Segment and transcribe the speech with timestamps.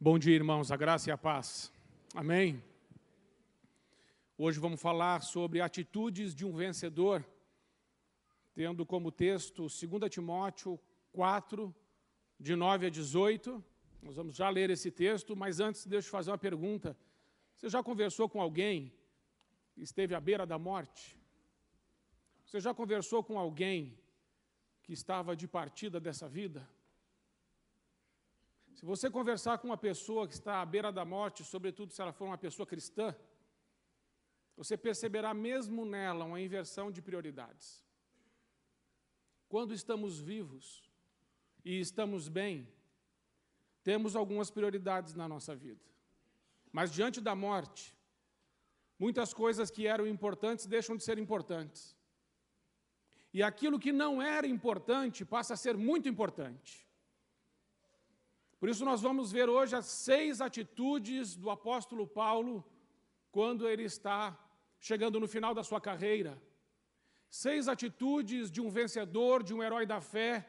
[0.00, 1.72] Bom dia, irmãos, a graça e a paz.
[2.14, 2.62] Amém?
[4.36, 7.26] Hoje vamos falar sobre atitudes de um vencedor,
[8.54, 10.78] tendo como texto 2 Timóteo
[11.10, 11.74] 4,
[12.38, 13.64] de 9 a 18.
[14.00, 16.96] Nós vamos já ler esse texto, mas antes deixa eu fazer uma pergunta.
[17.56, 18.94] Você já conversou com alguém
[19.72, 21.18] que esteve à beira da morte?
[22.46, 23.98] Você já conversou com alguém
[24.84, 26.64] que estava de partida dessa vida?
[28.78, 32.12] Se você conversar com uma pessoa que está à beira da morte, sobretudo se ela
[32.12, 33.12] for uma pessoa cristã,
[34.56, 37.84] você perceberá mesmo nela uma inversão de prioridades.
[39.48, 40.88] Quando estamos vivos
[41.64, 42.68] e estamos bem,
[43.82, 45.84] temos algumas prioridades na nossa vida.
[46.70, 47.92] Mas diante da morte,
[48.96, 51.96] muitas coisas que eram importantes deixam de ser importantes.
[53.34, 56.87] E aquilo que não era importante passa a ser muito importante.
[58.58, 62.64] Por isso, nós vamos ver hoje as seis atitudes do apóstolo Paulo
[63.30, 64.36] quando ele está
[64.80, 66.40] chegando no final da sua carreira.
[67.30, 70.48] Seis atitudes de um vencedor, de um herói da fé,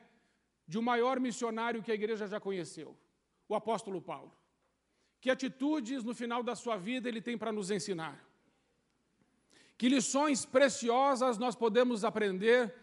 [0.68, 2.98] de um maior missionário que a igreja já conheceu,
[3.48, 4.32] o apóstolo Paulo.
[5.22, 8.26] Que atitudes no final da sua vida ele tem para nos ensinar?
[9.78, 12.74] Que lições preciosas nós podemos aprender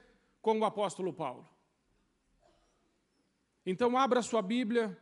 [0.40, 1.48] com o apóstolo Paulo?
[3.64, 4.96] Então, abra sua Bíblia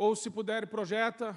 [0.00, 1.36] ou se puder, projeta.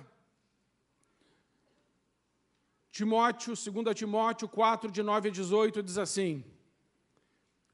[2.89, 6.45] Timóteo, 2 Timóteo 4, de 9 a 18, diz assim: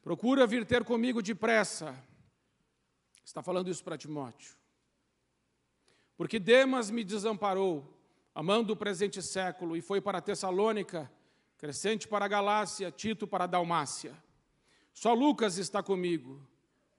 [0.01, 1.95] Procura vir ter comigo depressa.
[3.23, 4.55] Está falando isso para Timóteo.
[6.17, 7.95] Porque Demas me desamparou,
[8.33, 11.07] amando o presente século, e foi para Tessalônica,
[11.59, 14.17] Crescente para Galácia, Tito para Dalmácia.
[14.91, 16.41] Só Lucas está comigo.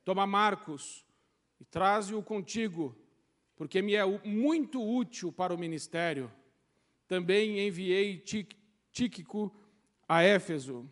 [0.05, 1.05] Toma Marcos
[1.59, 2.95] e traze-o contigo,
[3.61, 6.33] porque me é muito útil para o ministério.
[7.07, 8.17] Também enviei
[8.91, 9.55] Tíquico
[10.09, 10.89] a Éfeso.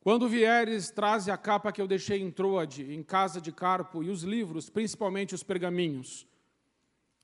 [0.00, 4.10] Quando vieres, traze a capa que eu deixei em Troade, em casa de Carpo, e
[4.10, 6.26] os livros, principalmente os pergaminhos.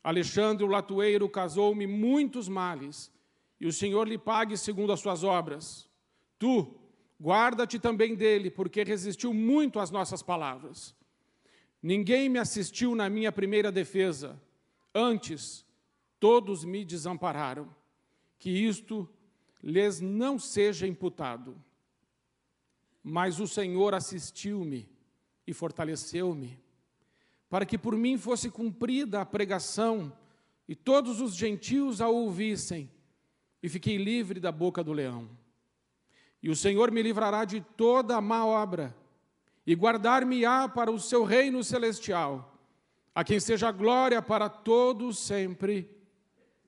[0.02, 3.12] Alexandre, o latueiro, casou-me muitos males,
[3.60, 5.90] e o Senhor lhe pague segundo as suas obras.
[6.38, 6.66] Tu,
[7.20, 10.96] guarda-te também dele, porque resistiu muito às nossas palavras.
[11.82, 14.40] Ninguém me assistiu na minha primeira defesa.
[14.94, 15.64] Antes,
[16.18, 17.68] todos me desampararam.
[18.38, 19.08] Que isto
[19.62, 21.60] lhes não seja imputado.
[23.02, 24.88] Mas o Senhor assistiu-me
[25.46, 26.58] e fortaleceu-me,
[27.48, 30.12] para que por mim fosse cumprida a pregação
[30.68, 32.90] e todos os gentios a ouvissem,
[33.62, 35.30] e fiquei livre da boca do leão.
[36.42, 38.94] E o Senhor me livrará de toda a má obra
[39.66, 42.56] e guardar-me-á para o seu reino celestial,
[43.14, 45.90] a quem seja glória para todos sempre.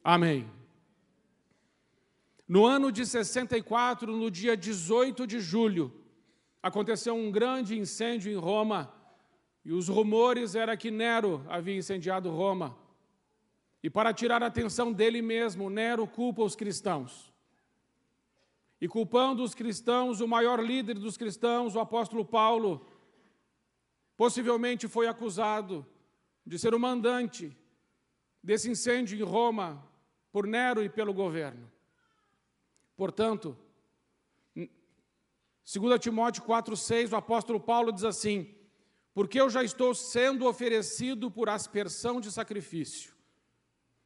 [0.03, 0.51] Amém.
[2.47, 5.93] No ano de 64, no dia 18 de julho,
[6.63, 8.93] aconteceu um grande incêndio em Roma,
[9.65, 12.77] e os rumores era que Nero havia incendiado Roma.
[13.83, 17.33] E para tirar a atenção dele mesmo, Nero culpa os cristãos.
[18.81, 22.87] E culpando os cristãos, o maior líder dos cristãos, o apóstolo Paulo,
[24.17, 25.87] possivelmente foi acusado
[26.47, 27.57] de ser o mandante
[28.43, 29.85] desse incêndio em Roma
[30.31, 31.71] por Nero e pelo governo.
[32.97, 33.57] Portanto,
[34.55, 38.55] 2 Timóteo 4,6, o apóstolo Paulo diz assim:
[39.13, 43.15] Porque eu já estou sendo oferecido por aspersão de sacrifício,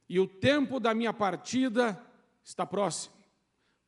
[0.09, 1.99] e o tempo da minha partida
[2.43, 3.12] está próximo.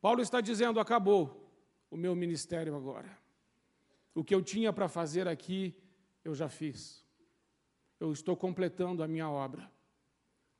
[0.06, 1.50] Paulo está dizendo: acabou
[1.90, 3.18] o meu ministério agora.
[4.14, 5.74] O que eu tinha para fazer aqui,
[6.24, 7.04] eu já fiz.
[7.98, 9.68] Eu estou completando a minha obra.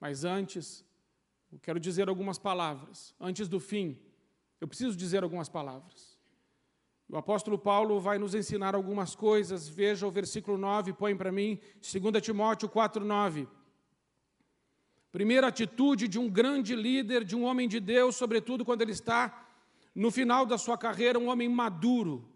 [0.01, 0.85] Mas antes,
[1.53, 3.15] eu quero dizer algumas palavras.
[3.21, 3.97] Antes do fim,
[4.61, 6.19] eu preciso dizer algumas palavras.
[7.09, 9.69] O apóstolo Paulo vai nos ensinar algumas coisas.
[9.69, 13.47] Veja o versículo 9, põe para mim, 2 Timóteo 4, 9.
[15.17, 19.49] Primeira atitude de um grande líder, de um homem de Deus, sobretudo quando ele está
[19.95, 22.29] no final da sua carreira, um homem maduro,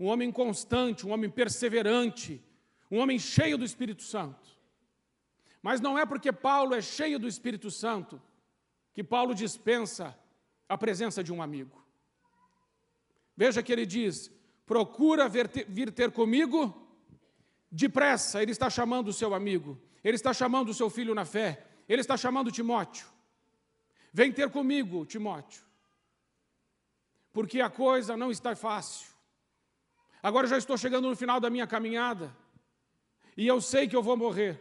[0.00, 2.42] um homem constante, um homem perseverante,
[2.90, 4.50] um homem cheio do Espírito Santo.
[5.62, 8.20] Mas não é porque Paulo é cheio do Espírito Santo
[8.92, 10.18] que Paulo dispensa
[10.68, 11.86] a presença de um amigo.
[13.36, 14.28] Veja que ele diz:
[14.66, 16.60] procura vir ter comigo
[17.70, 18.42] depressa.
[18.42, 19.80] Ele está chamando o seu amigo.
[20.02, 21.66] Ele está chamando o seu filho na fé.
[21.88, 23.06] Ele está chamando Timóteo.
[24.12, 25.62] Vem ter comigo, Timóteo.
[27.32, 29.10] Porque a coisa não está fácil.
[30.22, 32.34] Agora já estou chegando no final da minha caminhada.
[33.36, 34.60] E eu sei que eu vou morrer.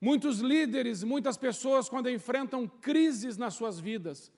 [0.00, 4.32] Muitos líderes, muitas pessoas, quando enfrentam crises nas suas vidas,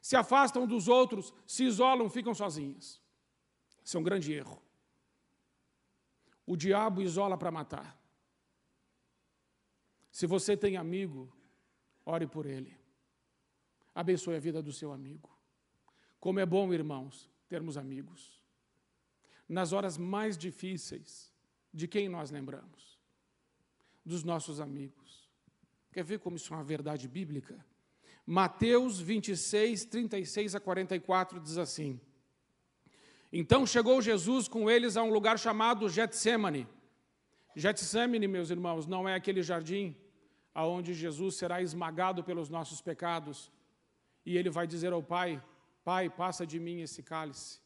[0.00, 3.00] se afastam dos outros, se isolam, ficam sozinhas.
[3.84, 4.62] Isso é um grande erro.
[6.46, 7.98] O diabo isola para matar.
[10.10, 11.32] Se você tem amigo,
[12.04, 12.76] ore por ele.
[13.94, 15.30] Abençoe a vida do seu amigo.
[16.20, 18.40] Como é bom, irmãos, termos amigos.
[19.48, 21.32] Nas horas mais difíceis,
[21.72, 22.92] de quem nós lembramos?
[24.04, 25.28] dos nossos amigos.
[25.92, 27.64] Quer ver como isso é uma verdade bíblica?
[28.26, 32.00] Mateus 26, 36 a 44 diz assim:
[33.32, 36.68] Então chegou Jesus com eles a um lugar chamado Getsemane.
[37.56, 39.96] Getsemane, meus irmãos, não é aquele jardim
[40.54, 43.50] aonde Jesus será esmagado pelos nossos pecados
[44.26, 45.42] e ele vai dizer ao Pai:
[45.82, 47.58] Pai, passa de mim esse cálice,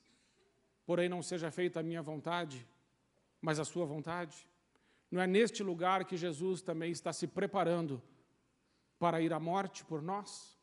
[0.86, 2.66] porém não seja feita a minha vontade,
[3.40, 4.48] mas a sua vontade.
[5.10, 8.02] Não é neste lugar que Jesus também está se preparando
[8.98, 10.56] para ir à morte por nós?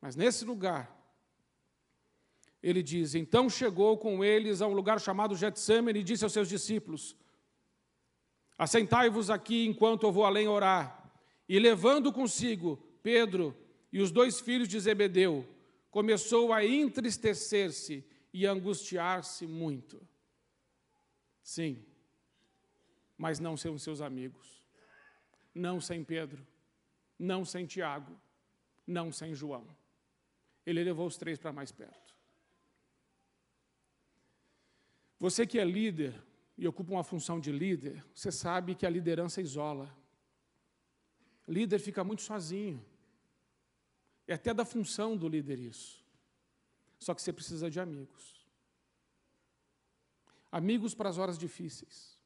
[0.00, 0.97] Mas nesse lugar,
[2.62, 6.48] ele diz: Então chegou com eles a um lugar chamado Getsemane e disse aos seus
[6.48, 7.16] discípulos:
[8.56, 10.96] Assentai-vos aqui enquanto eu vou além orar.
[11.48, 13.56] E levando consigo Pedro
[13.92, 15.48] e os dois filhos de Zebedeu,
[15.90, 20.06] começou a entristecer-se e angustiar-se muito.
[21.42, 21.82] Sim,
[23.16, 24.58] mas não sem os seus amigos.
[25.54, 26.46] Não sem Pedro,
[27.18, 28.16] não sem Tiago,
[28.86, 29.66] não sem João.
[30.64, 32.07] Ele levou os três para mais perto.
[35.18, 36.14] Você que é líder
[36.56, 39.94] e ocupa uma função de líder, você sabe que a liderança isola.
[41.46, 42.84] líder fica muito sozinho.
[44.26, 46.04] É até da função do líder isso.
[46.98, 48.46] Só que você precisa de amigos.
[50.50, 52.18] Amigos para as horas difíceis.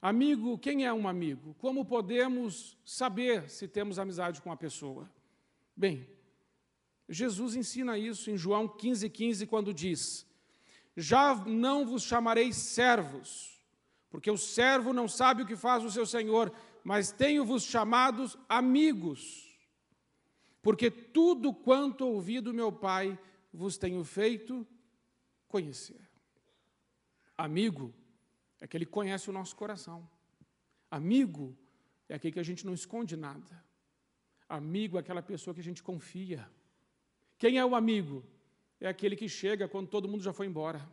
[0.00, 1.54] Amigo, quem é um amigo?
[1.54, 5.10] Como podemos saber se temos amizade com a pessoa?
[5.74, 6.06] Bem,
[7.08, 10.26] Jesus ensina isso em João 15,15, 15, quando diz:
[10.96, 13.60] Já não vos chamarei servos,
[14.10, 16.52] porque o servo não sabe o que faz o seu senhor,
[16.84, 19.58] mas tenho-vos chamados amigos,
[20.62, 23.18] porque tudo quanto ouvi do meu Pai
[23.52, 24.66] vos tenho feito
[25.48, 26.00] conhecer.
[27.36, 27.92] Amigo
[28.60, 30.08] é que ele conhece o nosso coração.
[30.90, 31.56] Amigo
[32.08, 33.64] é aquele que a gente não esconde nada.
[34.48, 36.48] Amigo é aquela pessoa que a gente confia.
[37.38, 38.24] Quem é o amigo?
[38.84, 40.86] É aquele que chega quando todo mundo já foi embora.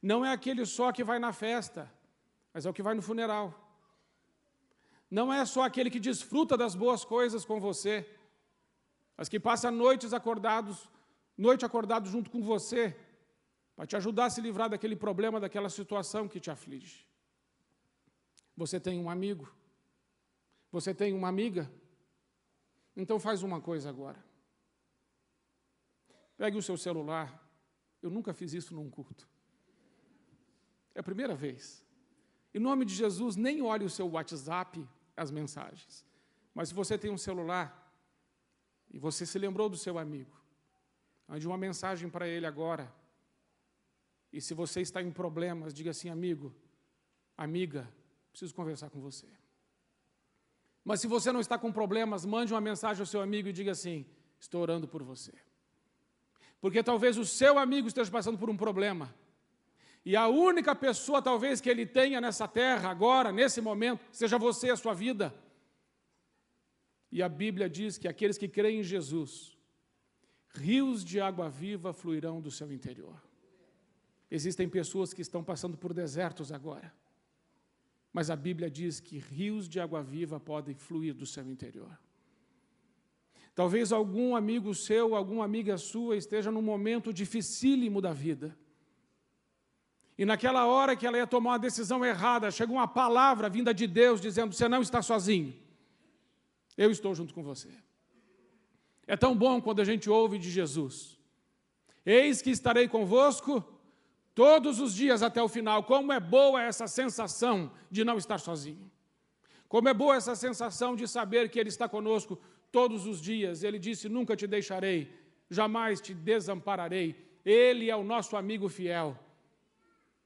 [0.00, 1.82] Não é aquele só que vai na festa,
[2.52, 3.46] mas é o que vai no funeral.
[5.10, 8.08] Não é só aquele que desfruta das boas coisas com você,
[9.18, 10.88] mas que passa noites acordados,
[11.36, 12.96] noite acordado junto com você,
[13.76, 17.06] para te ajudar a se livrar daquele problema, daquela situação que te aflige.
[18.56, 19.54] Você tem um amigo?
[20.72, 21.70] Você tem uma amiga?
[22.96, 24.29] Então faz uma coisa agora.
[26.40, 27.28] Pegue o seu celular.
[28.00, 29.28] Eu nunca fiz isso num culto.
[30.94, 31.84] É a primeira vez.
[32.54, 34.82] Em nome de Jesus, nem olhe o seu WhatsApp,
[35.14, 35.94] as mensagens.
[36.54, 37.68] Mas se você tem um celular
[38.90, 40.34] e você se lembrou do seu amigo,
[41.28, 42.90] mande uma mensagem para ele agora
[44.32, 46.54] e se você está em problemas, diga assim, amigo,
[47.36, 47.86] amiga,
[48.30, 49.26] preciso conversar com você.
[50.82, 53.72] Mas se você não está com problemas, mande uma mensagem ao seu amigo e diga
[53.72, 54.06] assim:
[54.38, 55.34] estou orando por você.
[56.60, 59.14] Porque talvez o seu amigo esteja passando por um problema.
[60.04, 64.70] E a única pessoa, talvez, que ele tenha nessa terra, agora, nesse momento, seja você,
[64.70, 65.34] a sua vida.
[67.12, 69.56] E a Bíblia diz que aqueles que creem em Jesus,
[70.48, 73.20] rios de água viva fluirão do seu interior.
[74.30, 76.92] Existem pessoas que estão passando por desertos agora.
[78.12, 81.98] Mas a Bíblia diz que rios de água viva podem fluir do seu interior.
[83.54, 88.56] Talvez algum amigo seu, alguma amiga sua esteja num momento dificílimo da vida.
[90.16, 93.86] E naquela hora que ela ia tomar uma decisão errada, chega uma palavra vinda de
[93.86, 95.54] Deus dizendo: Você não está sozinho.
[96.76, 97.70] Eu estou junto com você.
[99.06, 101.18] É tão bom quando a gente ouve de Jesus:
[102.04, 103.64] Eis que estarei convosco
[104.34, 105.84] todos os dias até o final.
[105.84, 108.90] Como é boa essa sensação de não estar sozinho.
[109.68, 112.38] Como é boa essa sensação de saber que Ele está conosco
[112.70, 113.62] todos os dias.
[113.62, 115.12] Ele disse: Nunca te deixarei,
[115.48, 117.16] jamais te desampararei.
[117.44, 119.18] Ele é o nosso amigo fiel.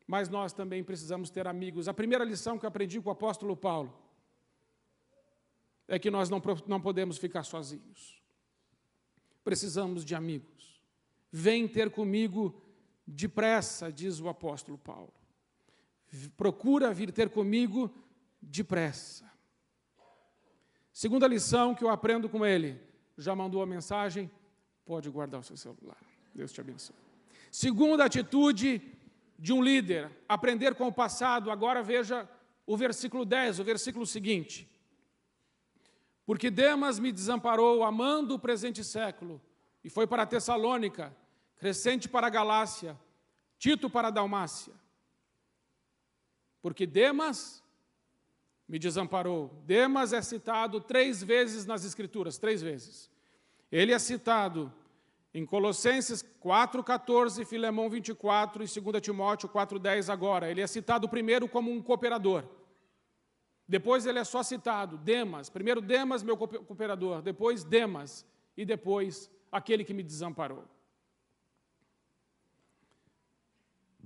[0.06, 1.88] Mas nós também precisamos ter amigos.
[1.88, 3.96] A primeira lição que eu aprendi com o apóstolo Paulo
[5.88, 8.22] é que nós não, não podemos ficar sozinhos.
[9.42, 10.80] Precisamos de amigos.
[11.30, 12.62] Vem ter comigo
[13.06, 15.12] depressa, diz o apóstolo Paulo.
[16.36, 17.94] Procura vir ter comigo
[18.40, 19.30] depressa.
[20.94, 22.80] Segunda lição que eu aprendo com ele.
[23.18, 24.30] Já mandou a mensagem?
[24.86, 25.98] Pode guardar o seu celular.
[26.32, 26.94] Deus te abençoe.
[27.50, 28.80] Segunda atitude
[29.36, 31.50] de um líder, aprender com o passado.
[31.50, 32.30] Agora veja
[32.64, 34.70] o versículo 10, o versículo seguinte.
[36.24, 39.42] Porque Demas me desamparou, amando o presente século,
[39.82, 41.14] e foi para Tessalônica,
[41.56, 42.96] Crescente para a Galácia,
[43.58, 44.72] Tito para a Dalmácia.
[46.62, 47.63] Porque Demas
[48.68, 49.62] me desamparou.
[49.66, 53.10] Demas é citado três vezes nas Escrituras, três vezes.
[53.70, 54.72] Ele é citado
[55.32, 60.50] em Colossenses 4,14, Filemão 24 e 2 Timóteo 4,10 agora.
[60.50, 62.44] Ele é citado primeiro como um cooperador.
[63.66, 65.50] Depois ele é só citado, Demas.
[65.50, 67.22] Primeiro Demas, meu cooperador.
[67.22, 68.24] Depois Demas.
[68.56, 70.64] E depois aquele que me desamparou.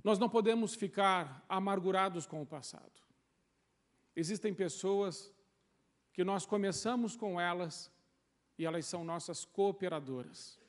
[0.03, 3.08] Nós não podemos ficar amargurados com o passado.
[4.19, 5.33] Existem pessoas
[6.11, 7.89] que nós começamos com elas
[8.57, 10.59] e elas são nossas cooperadoras,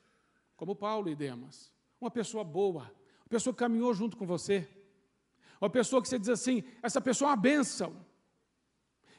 [0.55, 1.69] como Paulo e Demas.
[1.99, 4.65] Uma pessoa boa, uma pessoa que caminhou junto com você,
[5.59, 7.93] uma pessoa que você diz assim: essa pessoa é uma bênção.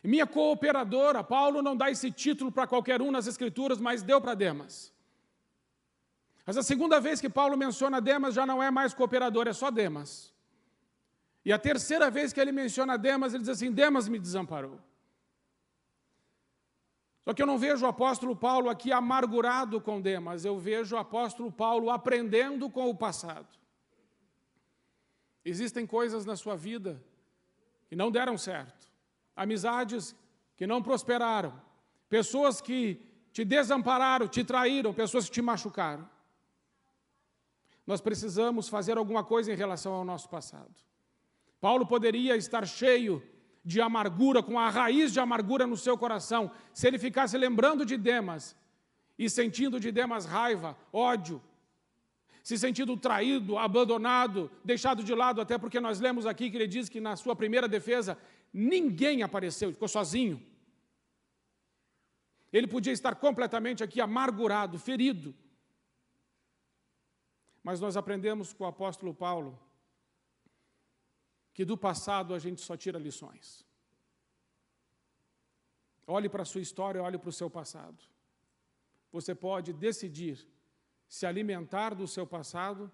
[0.02, 4.32] Minha cooperadora, Paulo não dá esse título para qualquer um nas Escrituras, mas deu para
[4.32, 4.94] Demas.
[6.46, 9.70] Mas a segunda vez que Paulo menciona Demas já não é mais cooperador, é só
[9.70, 10.31] Demas.
[11.44, 14.80] E a terceira vez que ele menciona Demas, ele diz assim: Demas me desamparou.
[17.24, 20.98] Só que eu não vejo o apóstolo Paulo aqui amargurado com Demas, eu vejo o
[20.98, 23.46] apóstolo Paulo aprendendo com o passado.
[25.44, 27.02] Existem coisas na sua vida
[27.88, 28.88] que não deram certo,
[29.36, 30.16] amizades
[30.56, 31.52] que não prosperaram,
[32.08, 33.00] pessoas que
[33.32, 36.08] te desampararam, te traíram, pessoas que te machucaram.
[37.86, 40.74] Nós precisamos fazer alguma coisa em relação ao nosso passado.
[41.62, 43.22] Paulo poderia estar cheio
[43.64, 47.96] de amargura, com a raiz de amargura no seu coração, se ele ficasse lembrando de
[47.96, 48.56] Demas
[49.16, 51.40] e sentindo de Demas raiva, ódio,
[52.42, 56.88] se sentindo traído, abandonado, deixado de lado, até porque nós lemos aqui que ele diz
[56.88, 58.18] que na sua primeira defesa
[58.52, 60.42] ninguém apareceu, ficou sozinho.
[62.52, 65.32] Ele podia estar completamente aqui amargurado, ferido.
[67.62, 69.56] Mas nós aprendemos com o apóstolo Paulo
[71.52, 73.64] que do passado a gente só tira lições.
[76.06, 78.02] Olhe para a sua história, olhe para o seu passado.
[79.10, 80.46] Você pode decidir
[81.06, 82.90] se alimentar do seu passado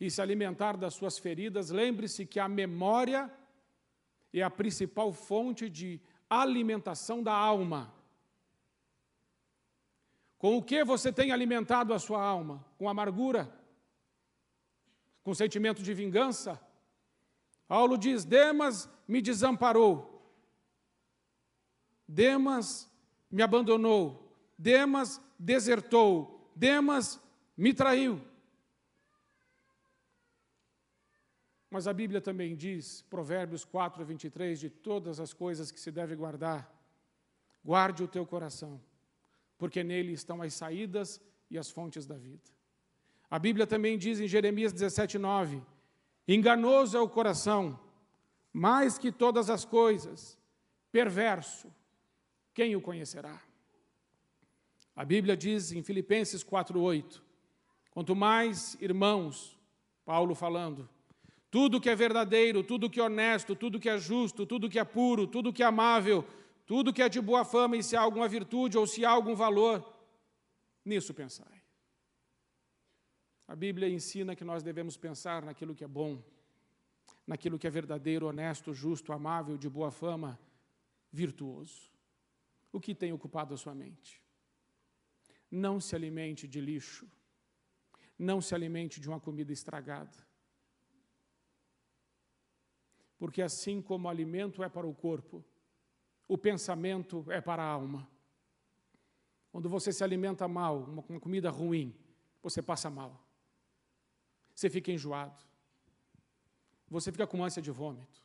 [0.00, 1.70] e se alimentar das suas feridas.
[1.70, 3.30] Lembre-se que a memória
[4.32, 7.92] é a principal fonte de alimentação da alma.
[10.38, 12.64] Com o que você tem alimentado a sua alma?
[12.78, 13.52] Com amargura?
[15.22, 16.60] Com sentimento de vingança?
[17.72, 20.30] Paulo diz: Demas me desamparou,
[22.06, 22.86] Demas
[23.30, 27.18] me abandonou, Demas desertou, Demas
[27.56, 28.20] me traiu.
[31.70, 36.14] Mas a Bíblia também diz, Provérbios 4, 23, de todas as coisas que se deve
[36.14, 36.70] guardar,
[37.64, 38.78] guarde o teu coração,
[39.56, 42.50] porque nele estão as saídas e as fontes da vida.
[43.30, 45.62] A Bíblia também diz em Jeremias 17, 9,
[46.26, 47.78] Enganoso é o coração,
[48.52, 50.38] mais que todas as coisas,
[50.90, 51.72] perverso,
[52.54, 53.40] quem o conhecerá?
[54.94, 57.22] A Bíblia diz em Filipenses 4:8,
[57.90, 59.58] quanto mais irmãos,
[60.04, 60.88] Paulo falando,
[61.50, 64.84] tudo que é verdadeiro, tudo que é honesto, tudo que é justo, tudo que é
[64.84, 66.24] puro, tudo que é amável,
[66.66, 69.34] tudo que é de boa fama e se há alguma virtude ou se há algum
[69.34, 69.84] valor,
[70.84, 71.61] nisso pensai.
[73.46, 76.22] A Bíblia ensina que nós devemos pensar naquilo que é bom,
[77.26, 80.38] naquilo que é verdadeiro, honesto, justo, amável, de boa fama,
[81.10, 81.90] virtuoso.
[82.72, 84.22] O que tem ocupado a sua mente?
[85.50, 87.06] Não se alimente de lixo,
[88.18, 90.16] não se alimente de uma comida estragada.
[93.18, 95.44] Porque assim como o alimento é para o corpo,
[96.26, 98.08] o pensamento é para a alma.
[99.50, 101.94] Quando você se alimenta mal, uma comida ruim,
[102.42, 103.22] você passa mal
[104.54, 105.40] você fica enjoado.
[106.88, 108.20] Você fica com ânsia de vômito.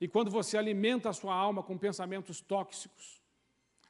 [0.00, 3.22] E quando você alimenta a sua alma com pensamentos tóxicos,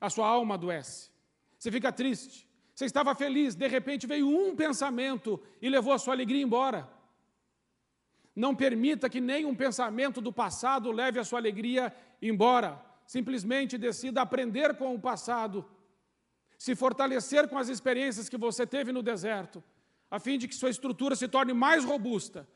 [0.00, 1.11] a sua alma adoece.
[1.59, 2.49] Você fica triste.
[2.75, 6.89] Você estava feliz, de repente veio um pensamento e levou a sua alegria embora.
[8.35, 12.83] Não permita que nenhum pensamento do passado leve a sua alegria embora.
[13.07, 15.69] Simplesmente decida aprender com o passado,
[16.57, 19.62] se fortalecer com as experiências que você teve no deserto
[20.11, 22.49] a fim de que sua estrutura se torne mais robusta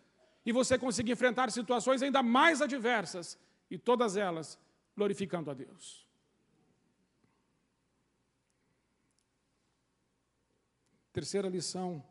[0.45, 3.39] e você consiga enfrentar situações ainda mais adversas,
[3.71, 4.59] e todas elas
[4.95, 6.07] glorificando a Deus.
[11.13, 12.05] Terceira lição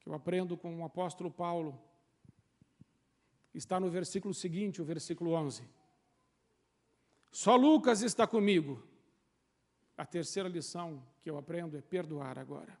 [0.00, 1.80] que eu aprendo com o apóstolo Paulo
[3.54, 5.68] está no versículo seguinte, o versículo 11.
[7.30, 8.82] Só Lucas está comigo.
[9.96, 12.76] A terceira lição que eu aprendo é perdoar agora.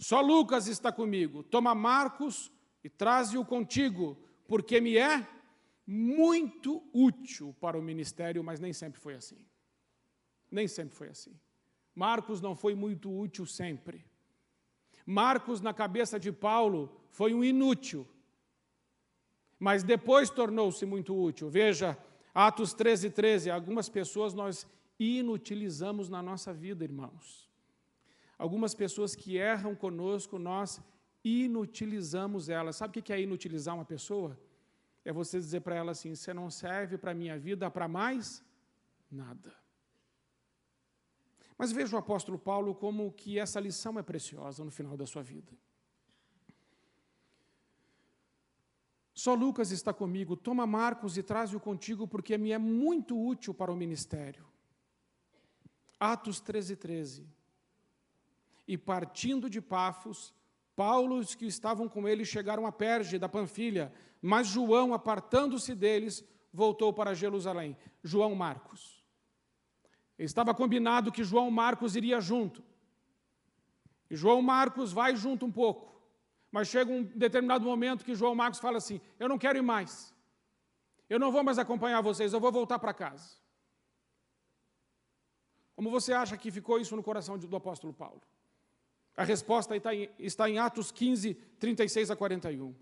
[0.00, 1.42] Só Lucas está comigo.
[1.42, 2.50] Toma Marcos
[2.82, 4.16] e traze-o contigo,
[4.48, 5.28] porque me é
[5.86, 9.36] muito útil para o ministério, mas nem sempre foi assim.
[10.50, 11.38] Nem sempre foi assim.
[11.94, 14.02] Marcos não foi muito útil sempre.
[15.04, 18.08] Marcos, na cabeça de Paulo, foi um inútil,
[19.58, 21.50] mas depois tornou-se muito útil.
[21.50, 21.98] Veja,
[22.32, 23.50] Atos 13, 13.
[23.50, 24.66] Algumas pessoas nós
[24.98, 27.49] inutilizamos na nossa vida, irmãos.
[28.40, 30.80] Algumas pessoas que erram conosco, nós
[31.22, 32.76] inutilizamos elas.
[32.76, 34.40] Sabe o que é inutilizar uma pessoa?
[35.04, 38.42] É você dizer para ela assim: você não serve para a minha vida para mais
[39.10, 39.54] nada.
[41.58, 45.22] Mas veja o apóstolo Paulo como que essa lição é preciosa no final da sua
[45.22, 45.52] vida.
[49.12, 53.70] Só Lucas está comigo, toma Marcos e traz-o contigo, porque me é muito útil para
[53.70, 54.46] o ministério.
[55.98, 57.39] Atos 13, 13.
[58.70, 60.32] E partindo de Pafos,
[60.76, 65.74] Paulo e os que estavam com ele chegaram a Perge da Panfilha, mas João, apartando-se
[65.74, 67.76] deles, voltou para Jerusalém.
[68.00, 69.04] João Marcos.
[70.16, 72.62] Estava combinado que João Marcos iria junto.
[74.08, 76.00] E João Marcos vai junto um pouco.
[76.52, 80.14] Mas chega um determinado momento que João Marcos fala assim: Eu não quero ir mais.
[81.08, 83.34] Eu não vou mais acompanhar vocês, eu vou voltar para casa.
[85.74, 88.22] Como você acha que ficou isso no coração do apóstolo Paulo?
[89.16, 89.74] A resposta
[90.18, 92.74] está em Atos 15, 36 a 41.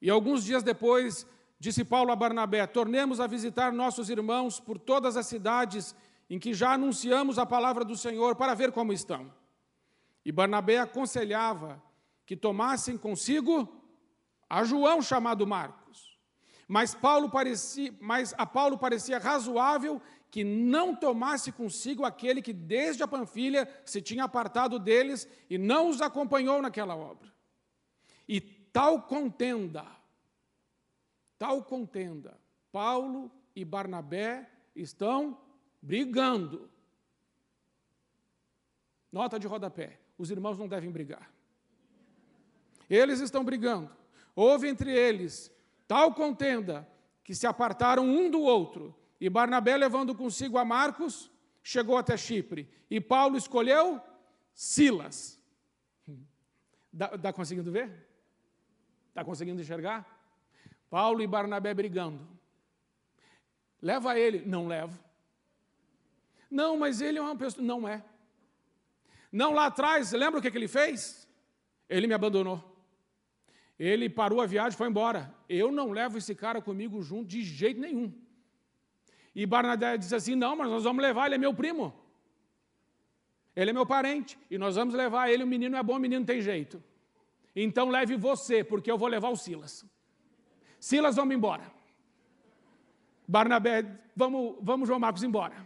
[0.00, 1.26] E alguns dias depois,
[1.58, 5.94] disse Paulo a Barnabé: Tornemos a visitar nossos irmãos por todas as cidades
[6.30, 9.32] em que já anunciamos a palavra do Senhor para ver como estão.
[10.24, 11.82] E Barnabé aconselhava
[12.26, 13.66] que tomassem consigo
[14.48, 16.18] a João chamado Marcos.
[16.66, 23.02] Mas, Paulo parecia, mas a Paulo parecia razoável que não tomasse consigo aquele que desde
[23.02, 27.32] a Panfilha se tinha apartado deles e não os acompanhou naquela obra.
[28.28, 29.86] E tal contenda,
[31.38, 32.38] tal contenda,
[32.70, 35.38] Paulo e Barnabé estão
[35.80, 36.70] brigando.
[39.10, 41.32] Nota de rodapé: os irmãos não devem brigar.
[42.88, 43.90] Eles estão brigando.
[44.34, 45.50] Houve entre eles
[45.86, 46.86] tal contenda
[47.24, 48.94] que se apartaram um do outro.
[49.20, 51.30] E Barnabé, levando consigo a Marcos,
[51.62, 52.68] chegou até Chipre.
[52.90, 54.00] E Paulo escolheu
[54.52, 55.38] Silas.
[56.92, 58.08] Está conseguindo ver?
[59.08, 60.06] Está conseguindo enxergar?
[60.88, 62.26] Paulo e Barnabé brigando.
[63.82, 64.44] Leva ele.
[64.46, 64.98] Não levo.
[66.50, 67.64] Não, mas ele é uma pessoa.
[67.64, 68.04] Não é.
[69.30, 71.28] Não, lá atrás, lembra o que, que ele fez?
[71.88, 72.64] Ele me abandonou.
[73.78, 75.34] Ele parou a viagem e foi embora.
[75.48, 78.12] Eu não levo esse cara comigo junto de jeito nenhum.
[79.34, 81.94] E Barnabé disse assim: Não, mas nós vamos levar, ele é meu primo.
[83.54, 84.38] Ele é meu parente.
[84.50, 85.42] E nós vamos levar ele.
[85.42, 86.82] O menino é bom, o menino tem jeito.
[87.54, 89.84] Então leve você, porque eu vou levar o Silas.
[90.78, 91.64] Silas, vamos embora.
[93.26, 95.56] Barnabé, vamos, vamos João Marcos embora.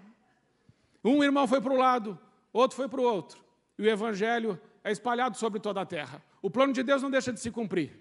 [1.05, 2.19] Um irmão foi para o lado,
[2.53, 3.43] outro foi para o outro.
[3.79, 6.23] E o evangelho é espalhado sobre toda a terra.
[6.41, 7.93] O plano de Deus não deixa de se cumprir.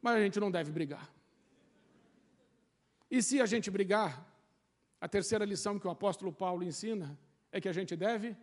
[0.00, 1.13] Mas a gente não deve brigar.
[3.14, 4.26] E se a gente brigar,
[5.00, 7.16] a terceira lição que o apóstolo Paulo ensina
[7.52, 8.36] é que a gente deve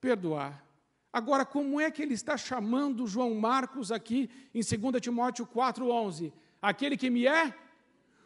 [0.00, 0.66] perdoar.
[1.12, 6.32] Agora, como é que ele está chamando João Marcos aqui em 2 Timóteo 4,11?
[6.60, 7.54] Aquele que me é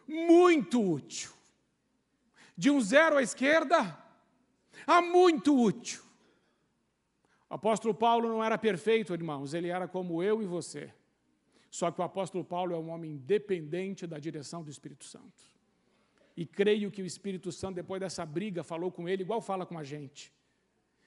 [0.09, 1.33] muito útil.
[2.57, 3.79] De um zero à esquerda
[4.87, 6.03] a muito útil.
[7.51, 10.95] O apóstolo Paulo não era perfeito, irmãos, ele era como eu e você.
[11.73, 15.43] Só que o apóstolo Paulo é um homem independente da direção do Espírito Santo.
[16.37, 19.79] E creio que o Espírito Santo, depois dessa briga, falou com ele igual fala com
[19.79, 20.31] a gente.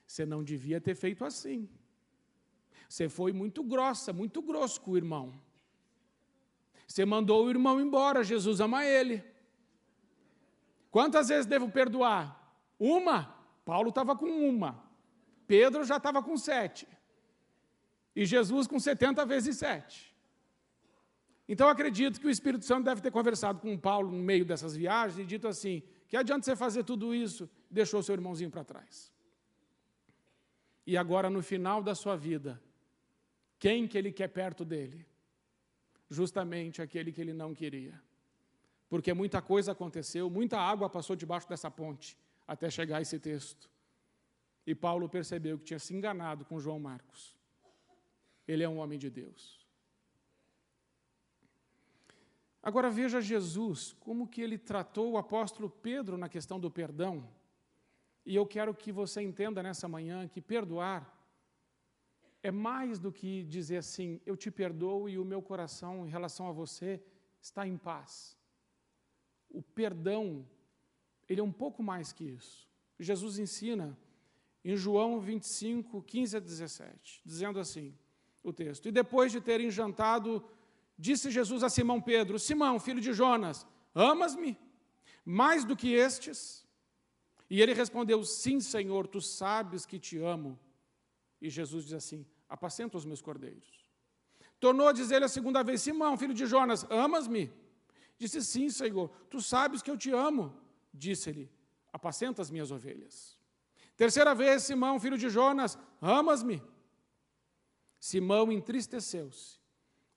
[0.08, 1.70] Você não devia ter feito assim.
[2.90, 5.40] Você foi muito grossa, muito grosso com o irmão.
[6.88, 9.24] Você mandou o irmão embora, Jesus ama ele.
[10.90, 12.60] Quantas vezes devo perdoar?
[12.80, 13.36] Uma?
[13.64, 14.84] Paulo estava com uma.
[15.46, 16.88] Pedro já estava com sete.
[18.16, 20.15] E Jesus com 70 vezes sete.
[21.48, 25.20] Então acredito que o Espírito Santo deve ter conversado com Paulo no meio dessas viagens
[25.20, 27.50] e dito assim: que adianta você fazer tudo isso?
[27.70, 29.12] Deixou seu irmãozinho para trás.
[30.88, 32.62] E agora, no final da sua vida,
[33.58, 35.06] quem que ele quer perto dele?
[36.10, 38.00] Justamente aquele que ele não queria.
[38.88, 42.16] Porque muita coisa aconteceu, muita água passou debaixo dessa ponte
[42.48, 43.70] até chegar esse texto.
[44.66, 47.36] E Paulo percebeu que tinha se enganado com João Marcos.
[48.48, 49.65] Ele é um homem de Deus.
[52.66, 57.30] Agora veja Jesus, como que ele tratou o apóstolo Pedro na questão do perdão.
[58.26, 61.16] E eu quero que você entenda nessa manhã que perdoar
[62.42, 66.50] é mais do que dizer assim, eu te perdoo e o meu coração em relação
[66.50, 67.00] a você
[67.40, 68.36] está em paz.
[69.48, 70.44] O perdão,
[71.30, 72.68] ele é um pouco mais que isso.
[73.00, 73.96] Jesus ensina
[74.64, 77.94] em João 25, 15 a 17, dizendo assim,
[78.44, 80.44] o texto, e depois de terem jantado,
[80.98, 84.58] disse Jesus a Simão Pedro, Simão, filho de Jonas, amas-me
[85.24, 86.66] mais do que estes?
[87.50, 90.60] E ele respondeu, sim, Senhor, tu sabes que te amo.
[91.42, 93.86] E Jesus diz assim, apacenta os meus cordeiros.
[94.60, 97.52] Tornou a dizer-lhe a segunda vez, Simão, filho de Jonas, amas-me?
[98.18, 100.58] Disse, sim, Senhor, tu sabes que eu te amo.
[100.94, 101.52] Disse-lhe,
[101.92, 103.38] apacenta as minhas ovelhas.
[103.98, 106.64] Terceira vez, Simão, filho de Jonas, amas-me?
[108.00, 109.60] Simão entristeceu-se,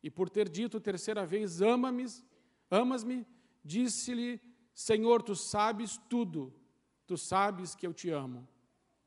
[0.02, 2.06] e por ter dito terceira vez, ama-me,
[2.70, 3.26] amas-me,
[3.64, 4.40] disse-lhe,
[4.74, 6.54] Senhor, tu sabes tudo,
[7.06, 8.46] tu sabes que eu te amo.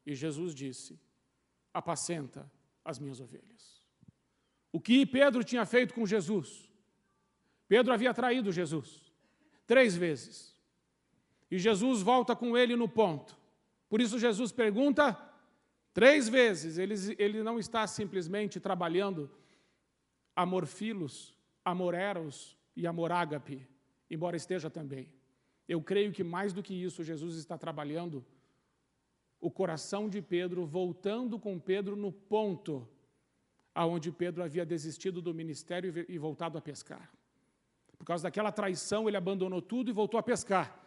[0.06, 1.00] E Jesus disse,
[1.74, 2.52] apacenta
[2.84, 3.82] as minhas ovelhas.
[4.72, 6.70] O que Pedro tinha feito com Jesus?
[7.68, 9.12] Pedro havia traído Jesus
[9.66, 10.54] três vezes.
[11.50, 13.38] E Jesus volta com ele no ponto.
[13.88, 15.18] Por isso, Jesus pergunta
[15.94, 16.78] três vezes.
[16.78, 19.32] Ele, ele não está simplesmente trabalhando
[20.36, 23.68] amor filos, amor eros e amor ágape,
[24.10, 25.10] embora esteja também.
[25.68, 28.26] Eu creio que mais do que isso, Jesus está trabalhando
[29.40, 32.88] o coração de Pedro, voltando com Pedro no ponto
[33.74, 37.10] aonde Pedro havia desistido do ministério e voltado a pescar.
[37.98, 40.78] Por causa daquela traição, ele abandonou tudo e voltou a pescar.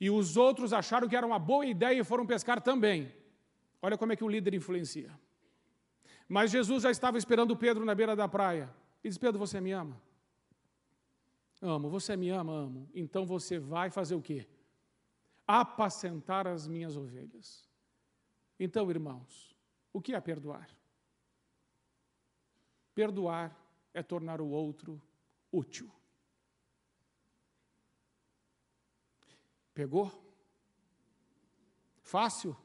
[0.00, 3.12] E os outros acharam que era uma boa ideia e foram pescar também.
[3.80, 5.10] Olha como é que o líder influencia.
[6.28, 8.72] Mas Jesus já estava esperando Pedro na beira da praia.
[9.02, 10.00] E diz: Pedro, você me ama?
[11.62, 11.88] Amo.
[11.88, 12.52] Você me ama?
[12.52, 12.88] Amo.
[12.94, 14.46] Então você vai fazer o quê?
[15.46, 17.68] Apacentar as minhas ovelhas.
[18.58, 19.54] Então, irmãos,
[19.92, 20.68] o que é perdoar?
[22.94, 23.56] Perdoar
[23.94, 25.00] é tornar o outro
[25.52, 25.90] útil.
[29.72, 30.10] Pegou?
[32.02, 32.56] Fácil?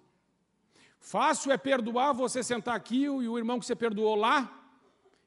[1.02, 4.56] Fácil é perdoar você sentar aqui e o irmão que você perdoou lá,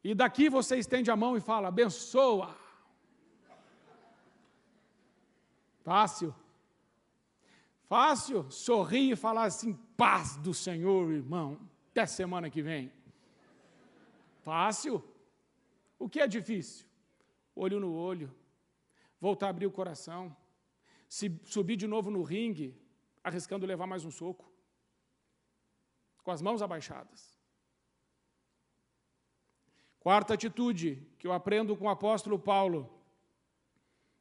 [0.05, 2.57] e daqui você estende a mão e fala: abençoa.
[5.83, 6.33] Fácil.
[7.89, 11.59] Fácil sorrir e falar assim: paz do Senhor, irmão,
[11.91, 12.93] até semana que vem.
[14.43, 15.03] Fácil.
[15.99, 16.87] O que é difícil?
[17.57, 18.33] Olho no olho,
[19.21, 20.37] voltar a abrir o coração,
[21.09, 22.77] se subir de novo no ringue,
[23.23, 24.54] arriscando levar mais um soco,
[26.25, 27.39] com as mãos abaixadas.
[30.01, 32.91] Quarta atitude que eu aprendo com o apóstolo Paulo,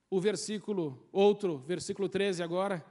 [0.10, 2.86] o versículo, outro, versículo 13 agora.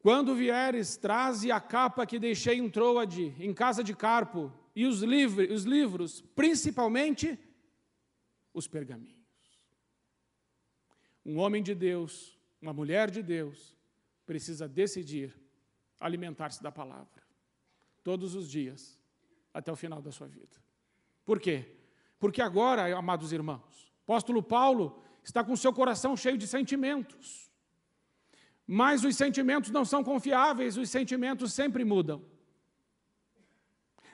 [0.00, 5.02] Quando vieres, traze a capa que deixei em Troade, em casa de Carpo, e os,
[5.02, 7.38] livros, os livros, principalmente
[8.52, 9.18] os pergaminhos.
[11.24, 13.76] Um homem de Deus, uma mulher de Deus,
[14.24, 15.36] precisa decidir
[16.00, 17.19] alimentar-se da palavra
[18.02, 18.98] todos os dias
[19.52, 20.56] até o final da sua vida.
[21.24, 21.76] Por quê?
[22.18, 27.50] Porque agora, amados irmãos, o apóstolo Paulo está com seu coração cheio de sentimentos.
[28.66, 32.24] Mas os sentimentos não são confiáveis, os sentimentos sempre mudam.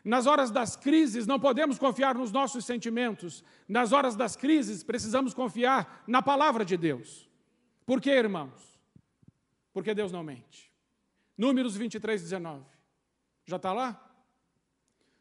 [0.02, 3.42] Nas horas das crises, não podemos confiar nos nossos sentimentos.
[3.68, 7.28] Nas horas das crises, precisamos confiar na palavra de Deus.
[7.84, 8.80] Por quê, irmãos?
[9.72, 10.72] Porque Deus não mente.
[11.36, 12.75] Números 23, 19.
[13.46, 14.02] Já está lá?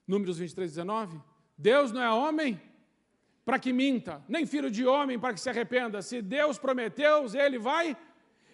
[0.08, 1.22] Números 23, 19.
[1.58, 2.60] Deus não é homem
[3.46, 6.02] para que minta, nem filho de homem para que se arrependa.
[6.02, 7.96] Se Deus prometeu, ele vai,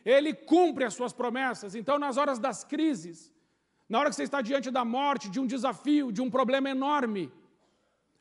[0.03, 1.73] ele cumpre as suas promessas.
[1.73, 3.31] Então, nas horas das crises,
[3.87, 7.31] na hora que você está diante da morte, de um desafio, de um problema enorme,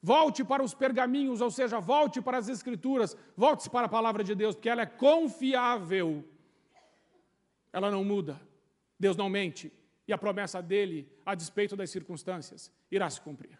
[0.00, 4.36] volte para os pergaminhos, ou seja, volte para as Escrituras, volte para a palavra de
[4.36, 6.24] Deus, porque ela é confiável.
[7.72, 8.40] Ela não muda.
[8.98, 9.72] Deus não mente.
[10.10, 13.56] E a promessa dele, a despeito das circunstâncias, irá se cumprir.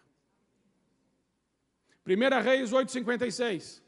[2.05, 3.81] 1 Reis 8,56.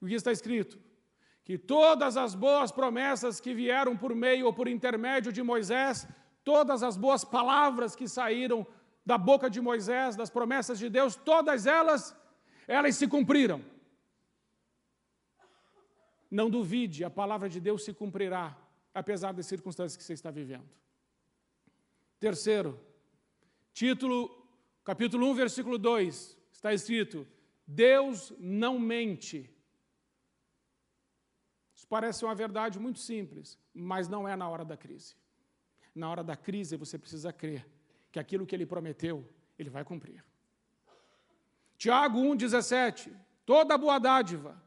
[0.00, 0.76] O que está escrito?
[1.44, 6.04] Que todas as boas promessas que vieram por meio ou por intermédio de Moisés
[6.42, 8.66] todas as boas palavras que saíram
[9.06, 12.12] da boca de Moisés, das promessas de Deus, todas elas,
[12.66, 13.64] elas se cumpriram.
[16.28, 18.58] Não duvide, a palavra de Deus se cumprirá,
[18.92, 20.68] apesar das circunstâncias que você está vivendo.
[22.24, 22.80] Terceiro,
[23.74, 24.48] título,
[24.82, 27.28] capítulo 1, versículo 2, está escrito:
[27.66, 29.54] Deus não mente.
[31.74, 35.14] Isso parece uma verdade muito simples, mas não é na hora da crise.
[35.94, 37.68] Na hora da crise, você precisa crer
[38.10, 40.24] que aquilo que ele prometeu, ele vai cumprir.
[41.76, 44.62] Tiago 1,17: Toda boa dádiva,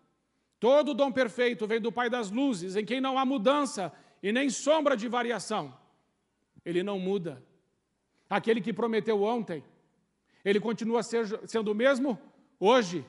[0.59, 3.91] todo dom perfeito vem do Pai das luzes, em quem não há mudança
[4.21, 5.75] e nem sombra de variação.
[6.63, 7.46] Ele não muda.
[8.29, 9.63] Aquele que prometeu ontem,
[10.43, 12.19] ele continua sendo o mesmo
[12.59, 13.05] hoje.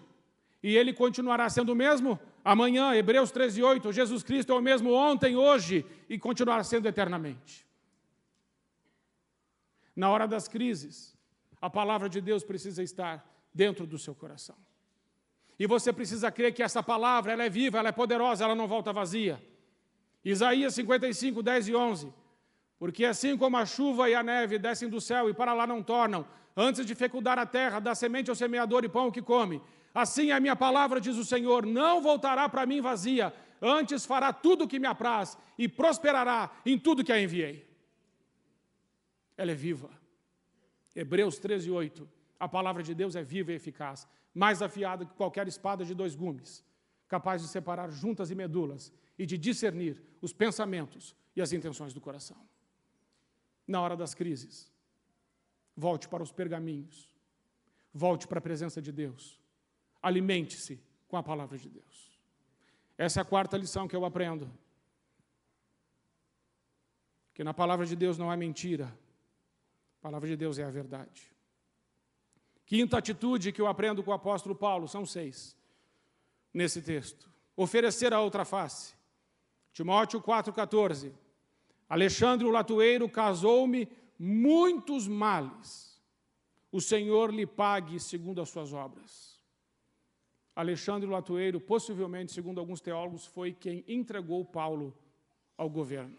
[0.63, 2.95] E ele continuará sendo o mesmo amanhã.
[2.95, 3.93] Hebreus 13, 8.
[3.93, 7.67] Jesus Cristo é o mesmo ontem, hoje e continuará sendo eternamente.
[9.95, 11.17] Na hora das crises,
[11.61, 14.57] a palavra de Deus precisa estar dentro do seu coração.
[15.59, 18.69] E você precisa crer que essa palavra ela é viva, ela é poderosa, ela não
[18.69, 19.43] volta vazia.
[20.25, 22.13] Isaías 55, 10 e 11.
[22.79, 25.83] Porque assim como a chuva e a neve descem do céu e para lá não
[25.83, 29.61] tornam, antes de fecundar a terra, dá semente ao semeador e pão que come,
[29.93, 34.65] assim a minha palavra, diz o Senhor, não voltará para mim vazia, antes fará tudo
[34.65, 37.69] o que me apraz e prosperará em tudo que a enviei.
[39.37, 39.91] Ela é viva.
[40.95, 42.09] Hebreus 13, 8.
[42.39, 46.15] A palavra de Deus é viva e eficaz, mais afiada que qualquer espada de dois
[46.15, 46.65] gumes,
[47.09, 52.01] capaz de separar juntas e medulas e de discernir os pensamentos e as intenções do
[52.01, 52.48] coração.
[53.69, 54.73] Na hora das crises,
[55.77, 57.15] volte para os pergaminhos,
[57.93, 59.39] volte para a presença de Deus,
[60.03, 62.19] alimente-se com a palavra de Deus.
[62.97, 64.51] Essa é a quarta lição que eu aprendo.
[67.35, 68.87] Que na palavra de Deus não há mentira,
[69.99, 71.31] a palavra de Deus é a verdade.
[72.67, 75.57] Quinta atitude que eu aprendo com o apóstolo Paulo, são seis,
[76.53, 77.31] nesse texto.
[77.55, 78.95] Oferecer a outra face.
[79.73, 81.13] Timóteo 4,14.
[81.89, 85.99] Alexandre o Latueiro casou-me muitos males.
[86.71, 89.41] O Senhor lhe pague segundo as suas obras.
[90.55, 94.97] Alexandre o Latueiro, possivelmente, segundo alguns teólogos, foi quem entregou Paulo
[95.57, 96.19] ao governo.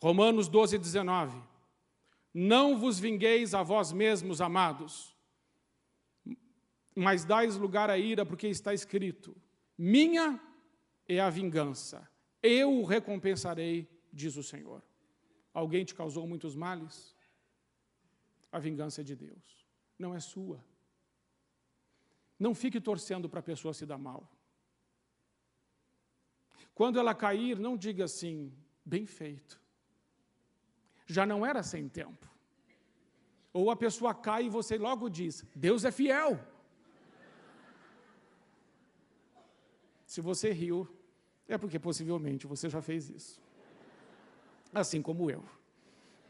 [0.00, 1.42] Romanos 12, 19.
[2.32, 5.16] Não vos vingueis a vós mesmos, amados,
[6.94, 9.34] mas dais lugar à ira, porque está escrito:
[9.76, 10.40] Minha
[11.08, 12.08] é a vingança,
[12.42, 14.82] eu o recompensarei, diz o Senhor.
[15.52, 17.16] Alguém te causou muitos males?
[18.50, 19.66] A vingança é de Deus,
[19.98, 20.64] não é sua.
[22.38, 24.30] Não fique torcendo para a pessoa se dar mal.
[26.74, 28.52] Quando ela cair, não diga assim,
[28.84, 29.60] bem feito
[31.08, 32.28] já não era sem tempo.
[33.52, 36.38] Ou a pessoa cai e você logo diz: Deus é fiel.
[40.04, 40.86] Se você riu,
[41.48, 43.40] é porque possivelmente você já fez isso.
[44.72, 45.42] Assim como eu.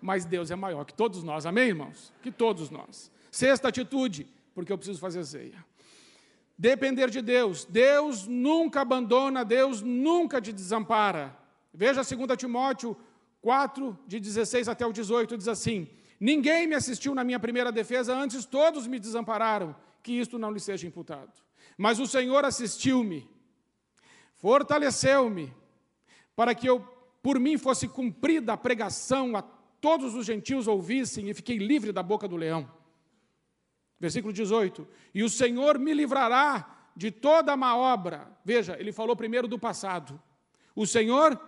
[0.01, 2.13] Mas Deus é maior que todos nós, amém, irmãos?
[2.23, 3.11] Que todos nós.
[3.31, 5.65] Sexta atitude, porque eu preciso fazer ceia.
[6.57, 7.65] Depender de Deus.
[7.65, 11.37] Deus nunca abandona, Deus nunca te desampara.
[11.75, 12.97] Veja 2 Timóteo
[13.41, 18.15] 4, de 16 até o 18, diz assim: Ninguém me assistiu na minha primeira defesa,
[18.15, 21.33] antes todos me desampararam, que isto não lhe seja imputado.
[21.77, 23.29] Mas o Senhor assistiu-me,
[24.39, 25.53] fortaleceu-me,
[26.35, 26.81] para que eu,
[27.23, 29.43] por mim fosse cumprida a pregação, a
[29.81, 32.69] todos os gentios ouvissem, e fiquei livre da boca do leão.
[34.01, 38.29] Versículo 18: E o Senhor me livrará de toda má obra.
[38.45, 40.21] Veja, ele falou primeiro do passado.
[40.75, 41.41] O Senhor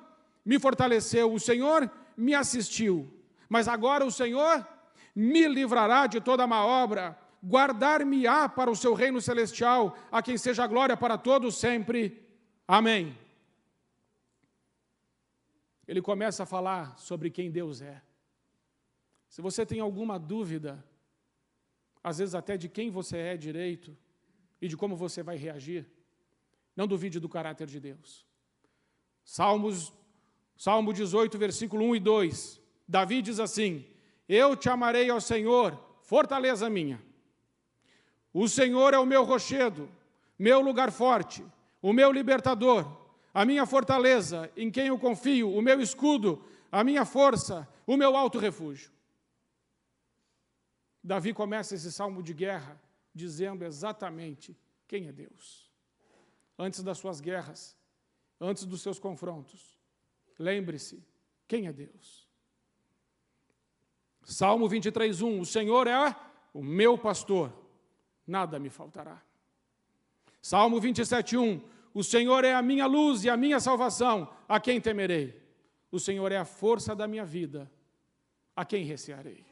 [0.45, 3.13] me fortaleceu, o Senhor me assistiu.
[3.49, 4.67] Mas agora o Senhor
[5.15, 10.65] me livrará de toda má obra, guardar-me-á para o seu reino celestial, a quem seja
[10.65, 12.30] a glória para todos sempre.
[12.73, 13.19] Amém.
[15.89, 18.01] Ele começa a falar sobre quem Deus é.
[19.29, 20.85] Se você tem alguma dúvida,
[22.01, 23.97] às vezes até de quem você é direito
[24.63, 25.85] e de como você vai reagir,
[26.77, 28.25] não duvide do caráter de Deus.
[29.25, 29.93] Salmos
[30.57, 32.61] Salmo 18, versículo 1 e 2.
[32.87, 33.85] Davi diz assim:
[34.29, 37.03] Eu te amarei ao Senhor, fortaleza minha.
[38.33, 39.91] O Senhor é o meu rochedo,
[40.39, 41.45] meu lugar forte,
[41.81, 42.87] o meu libertador,
[43.33, 48.17] a minha fortaleza, em quem eu confio, o meu escudo, a minha força, o meu
[48.17, 48.91] alto refúgio.
[51.03, 52.81] Davi começa esse salmo de guerra
[53.15, 55.71] dizendo exatamente quem é Deus.
[56.59, 57.77] Antes das suas guerras,
[58.41, 59.81] antes dos seus confrontos,
[60.41, 61.07] Lembre-se,
[61.47, 62.27] quem é Deus?
[64.23, 66.17] Salmo 23, 1: O Senhor é
[66.55, 67.53] o meu pastor,
[68.27, 69.23] nada me faltará.
[70.43, 71.61] Salmo 27, 1:
[71.93, 75.41] O Senhor é a minha luz e a minha salvação, a quem temerei?
[75.91, 77.71] O Senhor é a força da minha vida,
[78.55, 79.45] a quem recearei?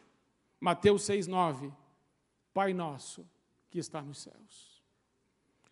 [0.60, 1.72] Mateus 6,9.
[2.54, 3.28] Pai nosso
[3.70, 4.82] que está nos céus.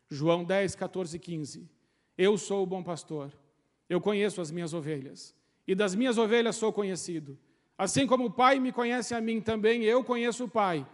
[0.08, 1.70] João 10, 14 e 15.
[2.16, 3.32] Eu sou o bom pastor,
[3.88, 5.34] eu conheço as minhas ovelhas,
[5.66, 7.38] e das minhas ovelhas sou conhecido.
[7.76, 10.86] Assim como o Pai me conhece a mim também, eu conheço o Pai,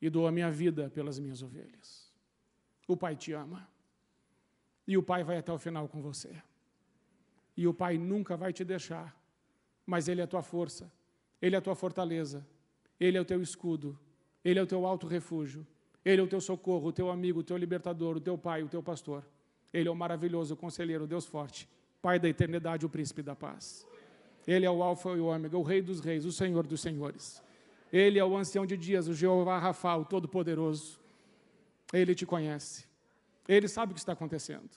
[0.00, 2.05] e dou a minha vida pelas minhas ovelhas.
[2.86, 3.68] O Pai te ama,
[4.86, 6.30] e o Pai vai até o final com você.
[7.56, 9.16] E o Pai nunca vai te deixar,
[9.84, 10.90] mas Ele é a tua força,
[11.40, 12.46] Ele é a tua fortaleza,
[13.00, 13.98] Ele é o teu escudo,
[14.44, 15.66] Ele é o teu alto refúgio,
[16.04, 18.68] Ele é o teu socorro, o teu amigo, o teu libertador, o teu Pai, o
[18.68, 19.24] teu pastor.
[19.72, 21.68] Ele é o maravilhoso conselheiro, o Deus forte,
[22.00, 23.86] Pai da eternidade, o príncipe da paz.
[24.46, 27.42] Ele é o Alfa e o Ômega, o Rei dos Reis, o Senhor dos Senhores.
[27.92, 31.00] Ele é o ancião de dias, o Jeová Rafa, o Todo-Poderoso.
[31.92, 32.86] Ele te conhece.
[33.48, 34.70] Ele sabe o que está acontecendo.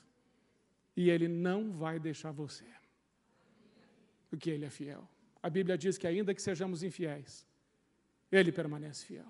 [0.95, 2.65] E ele não vai deixar você.
[4.30, 5.08] Porque ele é fiel.
[5.41, 7.48] A Bíblia diz que, ainda que sejamos infiéis,
[8.32, 9.26] ele permanece fiel.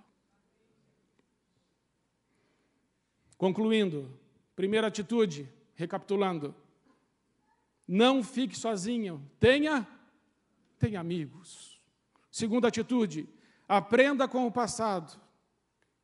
[3.37, 4.19] Concluindo,
[4.55, 6.53] primeira atitude, recapitulando.
[7.87, 9.87] Não fique sozinho, tenha,
[10.77, 11.79] tenha amigos.
[12.29, 13.29] Segunda atitude,
[13.67, 15.19] aprenda com o passado.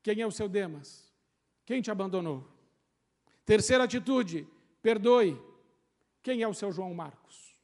[0.01, 1.04] Quem é o seu Demas?
[1.65, 2.47] Quem te abandonou?
[3.45, 4.47] Terceira atitude,
[4.82, 5.41] perdoe.
[6.21, 7.56] Quem é o seu João Marcos?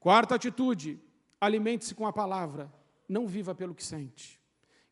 [0.00, 1.00] Quarta atitude,
[1.40, 2.72] alimente-se com a palavra,
[3.08, 4.40] não viva pelo que sente.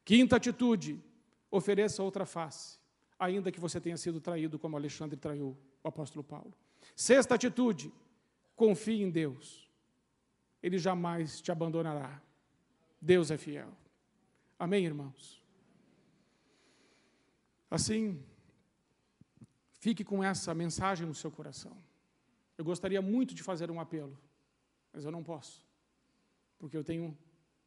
[0.05, 1.01] Quinta atitude,
[1.51, 2.83] ofereça outra face
[3.23, 6.53] ainda que você tenha sido traído como Alexandre traiu o apóstolo Paulo.
[6.97, 7.93] Sexta atitude,
[8.57, 9.71] confie em Deus.
[10.61, 12.21] Ele jamais te abandonará.
[13.01, 13.69] Deus é fiel.
[14.59, 15.41] Amém, irmãos?
[17.71, 18.21] Assim,
[19.83, 21.77] fique com essa mensagem no seu coração.
[22.57, 24.17] Eu gostaria muito de fazer um apelo,
[24.93, 25.67] mas eu não posso,
[26.57, 27.19] porque eu tenho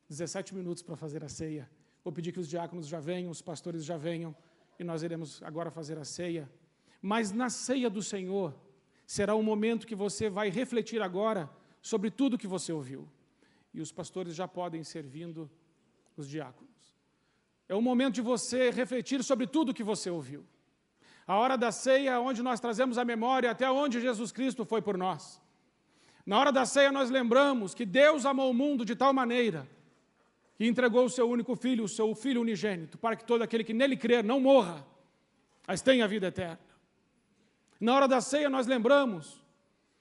[0.07, 1.69] 17 minutos para fazer a ceia.
[2.05, 4.33] Vou pedir que os diáconos já venham, os pastores já venham
[4.79, 6.49] e nós iremos agora fazer a ceia.
[7.01, 8.55] Mas na ceia do Senhor,
[9.05, 11.49] será o momento que você vai refletir agora
[11.81, 13.09] sobre tudo que você ouviu.
[13.73, 15.51] E os pastores já podem ir servindo
[16.15, 16.95] os diáconos.
[17.67, 20.45] É o momento de você refletir sobre tudo que você ouviu.
[21.27, 24.81] A hora da ceia é onde nós trazemos a memória até onde Jesus Cristo foi
[24.81, 25.41] por nós.
[26.25, 29.67] Na hora da ceia nós lembramos que Deus amou o mundo de tal maneira
[30.55, 33.73] que entregou o seu único filho, o seu filho unigênito, para que todo aquele que
[33.73, 34.85] nele crer não morra,
[35.67, 36.59] mas tenha vida eterna.
[37.79, 39.43] Na hora da ceia nós lembramos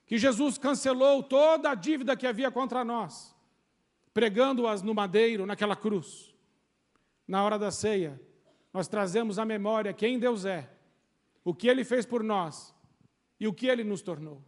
[0.06, 3.34] que Jesus cancelou toda a dívida que havia contra nós,
[4.12, 6.32] pregando-as no madeiro, naquela cruz.
[7.26, 8.20] Na hora da ceia,
[8.72, 10.70] nós trazemos à memória quem Deus é,
[11.44, 12.74] o que Ele fez por nós
[13.38, 14.42] e o que Ele nos tornou.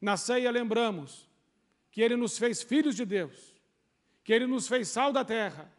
[0.00, 1.30] Na ceia lembramos
[1.90, 3.54] que Ele nos fez filhos de Deus,
[4.24, 5.72] que Ele nos fez sal da terra,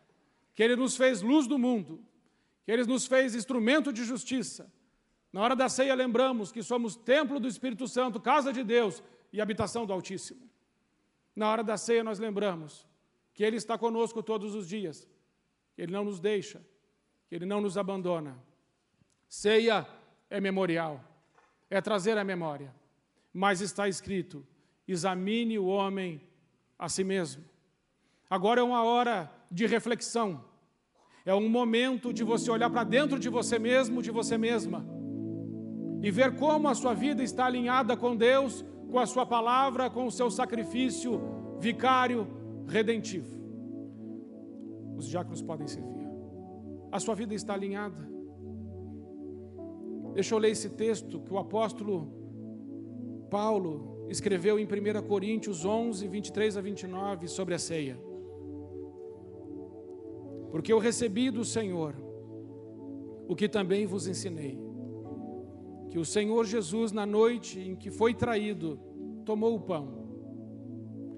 [0.55, 2.03] que Ele nos fez luz do mundo,
[2.63, 4.71] que Ele nos fez instrumento de justiça.
[5.31, 9.41] Na hora da ceia, lembramos que somos templo do Espírito Santo, casa de Deus e
[9.41, 10.49] habitação do Altíssimo.
[11.35, 12.87] Na hora da ceia, nós lembramos
[13.33, 15.07] que Ele está conosco todos os dias,
[15.75, 16.65] que Ele não nos deixa,
[17.27, 18.35] que Ele não nos abandona.
[19.27, 19.87] Ceia
[20.29, 21.03] é memorial,
[21.69, 22.73] é trazer a memória,
[23.33, 24.45] mas está escrito:
[24.87, 26.21] examine o homem
[26.77, 27.43] a si mesmo.
[28.29, 30.43] Agora é uma hora de reflexão.
[31.25, 34.85] É um momento de você olhar para dentro de você mesmo, de você mesma,
[36.01, 40.05] e ver como a sua vida está alinhada com Deus, com a sua palavra, com
[40.05, 41.21] o seu sacrifício
[41.59, 42.27] vicário
[42.67, 43.35] redentivo.
[44.95, 46.07] Os diáconos podem servir.
[46.91, 48.16] A sua vida está alinhada.
[50.17, 52.11] Deixa eu ler esse texto que o apóstolo
[53.29, 57.99] Paulo escreveu em 1 Coríntios 11, 23 a 29 sobre a ceia.
[60.49, 61.93] Porque eu recebi do Senhor
[63.27, 64.59] o que também vos ensinei.
[65.91, 68.79] Que o Senhor Jesus, na noite em que foi traído,
[69.23, 70.07] tomou o pão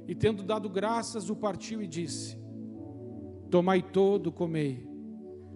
[0.09, 2.37] e, tendo dado graças, o partiu e disse:
[3.49, 4.85] Tomai todo, comei,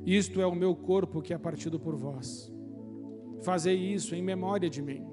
[0.05, 2.52] isto é o meu corpo que é partido por vós.
[3.43, 5.05] Fazei isso em memória de mim.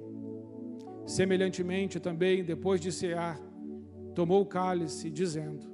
[1.05, 3.39] Semelhantemente, também, depois de cear,
[4.15, 5.71] tomou o cálice, dizendo: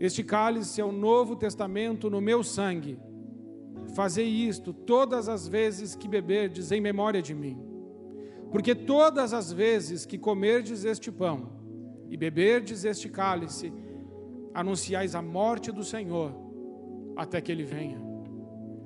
[0.00, 2.98] este cálice é o novo testamento no meu sangue.
[3.94, 7.58] Fazei isto todas as vezes que beberdes em memória de mim.
[8.52, 11.50] Porque todas as vezes que comerdes este pão
[12.08, 13.72] e beberdes este cálice,
[14.54, 16.32] anunciais a morte do Senhor
[17.16, 18.00] até que ele venha.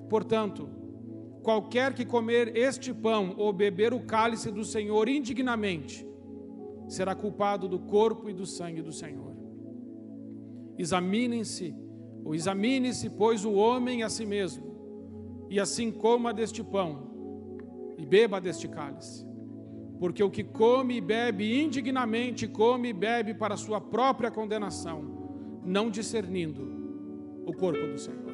[0.08, 0.68] Portanto,
[1.43, 6.07] qualquer que comer este pão ou beber o cálice do Senhor indignamente,
[6.88, 9.34] será culpado do corpo e do sangue do Senhor.
[10.78, 11.74] Examinem-se,
[12.24, 17.11] ou examine-se, pois, o homem a si mesmo, e assim coma deste pão
[17.99, 19.26] e beba deste cálice.
[19.99, 25.90] Porque o que come e bebe indignamente, come e bebe para sua própria condenação, não
[25.90, 26.62] discernindo
[27.47, 28.32] o corpo do Senhor.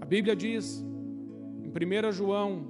[0.00, 0.84] A Bíblia diz,
[1.76, 2.64] 1 João,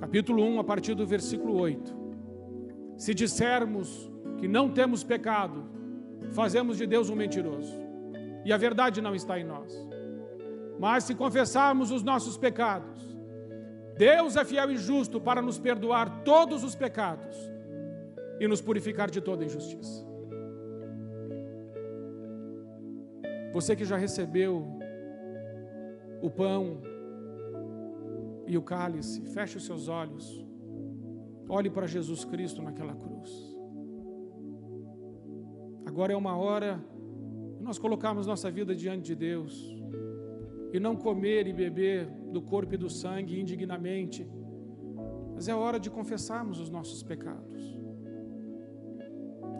[0.00, 1.94] capítulo 1, a partir do versículo 8:
[2.96, 5.64] Se dissermos que não temos pecado,
[6.32, 7.74] fazemos de Deus um mentiroso,
[8.44, 9.74] e a verdade não está em nós.
[10.78, 13.14] Mas se confessarmos os nossos pecados,
[13.98, 17.36] Deus é fiel e justo para nos perdoar todos os pecados
[18.40, 20.04] e nos purificar de toda injustiça.
[23.52, 24.66] Você que já recebeu
[26.20, 26.93] o pão
[28.46, 30.44] e o cálice, feche os seus olhos,
[31.48, 33.30] olhe para Jesus Cristo naquela cruz.
[35.86, 36.84] Agora é uma hora
[37.56, 39.74] de nós colocarmos nossa vida diante de Deus
[40.72, 44.28] e não comer e beber do corpo e do sangue indignamente,
[45.34, 47.78] mas é hora de confessarmos os nossos pecados.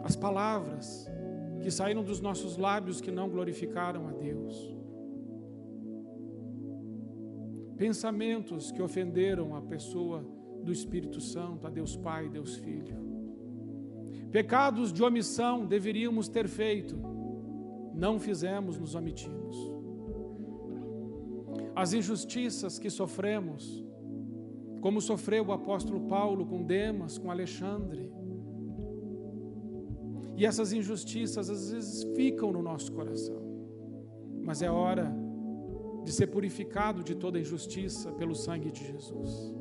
[0.03, 1.09] As palavras
[1.61, 4.74] que saíram dos nossos lábios que não glorificaram a Deus.
[7.77, 10.25] Pensamentos que ofenderam a pessoa
[10.63, 13.03] do Espírito Santo, a Deus Pai, Deus Filho.
[14.31, 16.97] Pecados de omissão deveríamos ter feito,
[17.93, 19.75] não fizemos, nos omitimos
[21.75, 23.83] as injustiças que sofremos,
[24.79, 28.09] como sofreu o apóstolo Paulo com Demas, com Alexandre.
[30.37, 33.41] E essas injustiças às vezes ficam no nosso coração,
[34.41, 35.13] mas é hora
[36.05, 39.53] de ser purificado de toda injustiça pelo sangue de Jesus.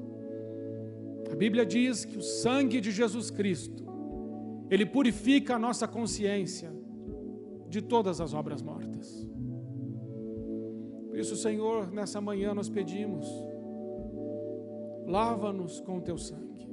[1.33, 3.83] A Bíblia diz que o sangue de Jesus Cristo,
[4.71, 6.71] ele purifica a nossa consciência
[7.69, 9.27] de todas as obras mortas.
[11.09, 13.27] Por isso, Senhor, nessa manhã nós pedimos,
[15.07, 16.69] lava-nos com o teu sangue.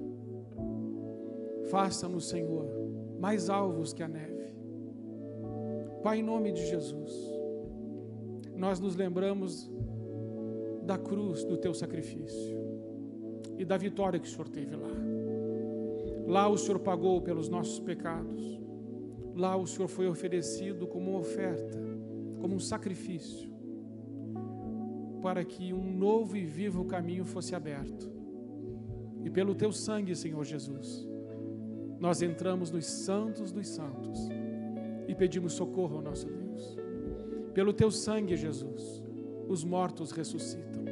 [1.69, 2.65] Faça-nos, Senhor,
[3.19, 4.53] mais alvos que a neve.
[6.03, 7.30] Pai, em nome de Jesus,
[8.61, 9.67] nós nos lembramos
[10.83, 12.55] da cruz do teu sacrifício
[13.57, 14.91] e da vitória que o Senhor teve lá.
[16.27, 18.61] Lá o Senhor pagou pelos nossos pecados.
[19.35, 21.79] Lá o Senhor foi oferecido como uma oferta,
[22.39, 23.49] como um sacrifício
[25.23, 28.11] para que um novo e vivo caminho fosse aberto.
[29.23, 31.07] E pelo teu sangue, Senhor Jesus,
[31.99, 34.19] nós entramos nos santos dos santos
[35.07, 36.40] e pedimos socorro ao nosso Deus.
[37.53, 39.03] Pelo teu sangue, Jesus,
[39.47, 40.85] os mortos ressuscitam.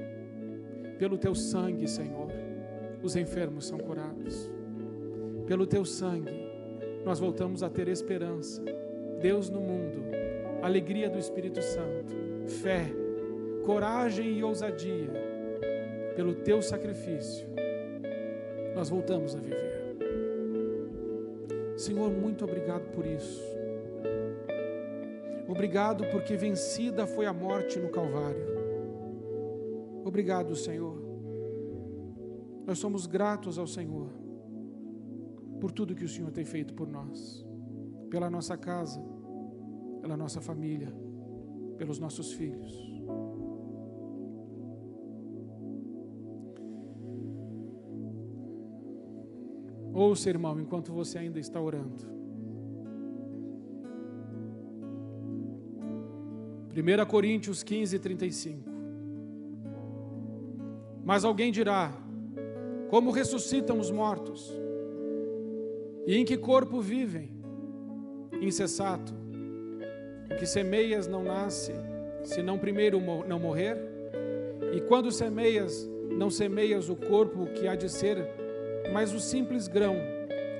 [0.97, 2.27] Pelo teu sangue, Senhor,
[3.01, 4.49] os enfermos são curados.
[5.47, 6.47] Pelo teu sangue,
[7.05, 8.63] nós voltamos a ter esperança.
[9.21, 10.01] Deus no mundo,
[10.61, 12.15] alegria do Espírito Santo,
[12.47, 12.91] fé
[13.69, 15.11] coragem e ousadia,
[16.15, 17.47] pelo teu sacrifício,
[18.73, 19.95] nós voltamos a viver.
[21.77, 23.58] Senhor, muito obrigado por isso.
[25.59, 28.45] Obrigado porque vencida foi a morte no Calvário.
[30.05, 30.97] Obrigado, Senhor.
[32.65, 34.07] Nós somos gratos ao Senhor
[35.59, 37.45] por tudo que o Senhor tem feito por nós,
[38.09, 39.03] pela nossa casa,
[39.99, 40.95] pela nossa família,
[41.77, 42.73] pelos nossos filhos.
[49.93, 52.18] Ouça, irmão, enquanto você ainda está orando.
[56.81, 58.69] 1 Coríntios 15, 35.
[61.03, 61.91] Mas alguém dirá:
[62.89, 64.53] Como ressuscitam os mortos?
[66.05, 67.31] E em que corpo vivem?
[68.41, 69.13] Insensato.
[70.31, 71.73] O que semeias não nasce,
[72.23, 73.77] se não primeiro não morrer?
[74.73, 78.17] E quando semeias, não semeias o corpo que há de ser
[78.91, 79.95] mas o simples grão,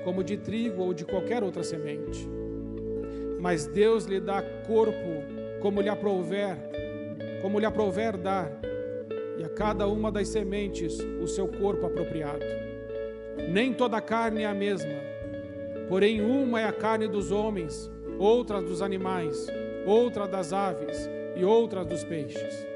[0.04, 2.28] como de trigo ou de qualquer outra semente.
[3.40, 6.56] Mas Deus lhe dá corpo como lhe aprouver,
[7.42, 8.50] como lhe aprouver dar,
[9.38, 12.44] e a cada uma das sementes o seu corpo apropriado.
[13.48, 14.94] Nem toda a carne é a mesma,
[15.88, 19.46] porém uma é a carne dos homens, outra dos animais,
[19.86, 22.66] outra das aves e outra dos peixes.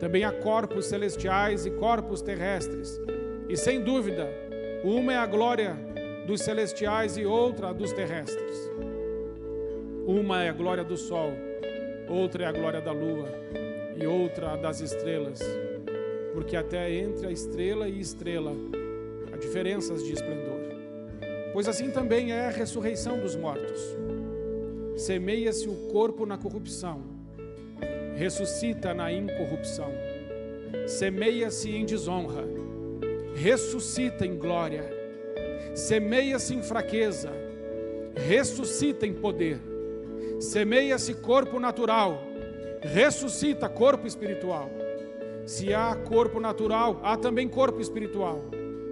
[0.00, 3.00] Também há corpos celestiais e corpos terrestres,
[3.48, 4.28] e sem dúvida,
[4.82, 5.76] uma é a glória
[6.26, 8.70] dos celestiais e outra dos terrestres.
[10.06, 11.32] Uma é a glória do sol,
[12.08, 13.28] outra é a glória da lua
[13.96, 15.40] e outra das estrelas,
[16.34, 18.52] porque até entre a estrela e estrela
[19.32, 20.60] há diferenças de esplendor.
[21.52, 23.80] Pois assim também é a ressurreição dos mortos.
[24.96, 27.02] semeia-se o corpo na corrupção,
[28.16, 29.92] ressuscita na incorrupção.
[30.86, 32.44] Semeia-se em desonra,
[33.34, 34.84] ressuscita em glória.
[35.74, 37.30] Semeia-se em fraqueza,
[38.14, 39.58] ressuscita em poder.
[40.38, 42.22] Semeia-se corpo natural,
[42.82, 44.70] ressuscita corpo espiritual.
[45.46, 48.44] Se há corpo natural, há também corpo espiritual.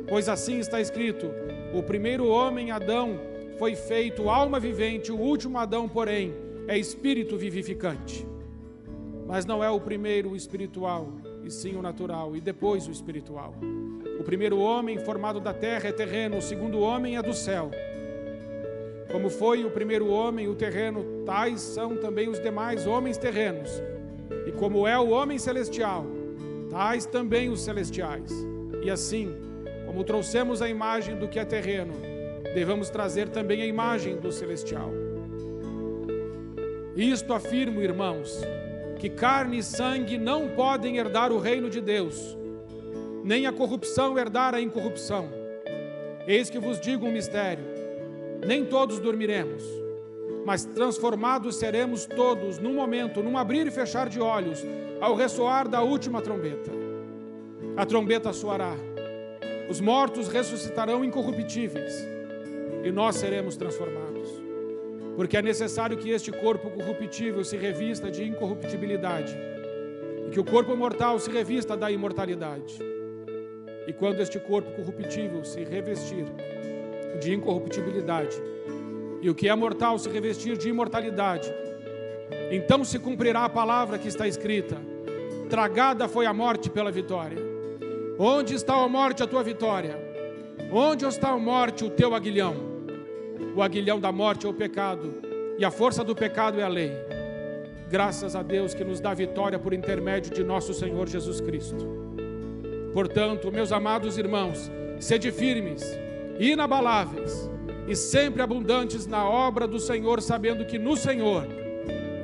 [0.09, 1.31] Pois assim está escrito:
[1.75, 3.21] o primeiro homem, Adão,
[3.59, 6.33] foi feito alma vivente, o último Adão, porém,
[6.67, 8.27] é espírito vivificante.
[9.27, 11.13] Mas não é o primeiro o espiritual,
[11.45, 13.55] e sim o natural, e depois o espiritual.
[14.19, 17.71] O primeiro homem formado da terra é terreno, o segundo homem é do céu.
[19.15, 23.71] Como foi o primeiro homem, o terreno, tais são também os demais homens terrenos.
[24.45, 26.05] E como é o homem celestial,
[26.69, 28.33] tais também os celestiais.
[28.83, 29.33] E assim,
[29.87, 31.95] como trouxemos a imagem do que é terreno,
[32.55, 34.91] devamos trazer também a imagem do celestial.
[36.97, 38.41] Isto afirmo, irmãos,
[38.99, 42.37] que carne e sangue não podem herdar o reino de Deus,
[43.23, 45.29] nem a corrupção herdar a incorrupção.
[46.27, 47.74] Eis que vos digo um mistério:
[48.47, 49.63] nem todos dormiremos,
[50.45, 54.65] mas transformados seremos todos num momento, num abrir e fechar de olhos,
[55.01, 56.71] ao ressoar da última trombeta.
[57.77, 58.77] A trombeta soará,
[59.69, 62.07] os mortos ressuscitarão incorruptíveis
[62.85, 64.29] e nós seremos transformados.
[65.17, 69.37] Porque é necessário que este corpo corruptível se revista de incorruptibilidade
[70.27, 72.79] e que o corpo mortal se revista da imortalidade.
[73.87, 76.27] E quando este corpo corruptível se revestir
[77.21, 78.41] de incorruptibilidade
[79.25, 81.51] e o que é mortal se revestir de imortalidade,
[82.51, 84.77] então se cumprirá a palavra que está escrita:
[85.49, 87.39] Tragada foi a morte pela vitória.
[88.19, 89.99] Onde está a morte a tua vitória?
[90.71, 92.55] Onde está a morte o teu aguilhão?
[93.57, 95.23] O aguilhão da morte é o pecado,
[95.59, 96.93] e a força do pecado é a lei.
[97.89, 101.87] Graças a Deus que nos dá vitória por intermédio de nosso Senhor Jesus Cristo.
[102.93, 105.83] Portanto, meus amados irmãos, sede firmes,
[106.39, 107.51] inabaláveis
[107.87, 111.47] e sempre abundantes na obra do Senhor, sabendo que no Senhor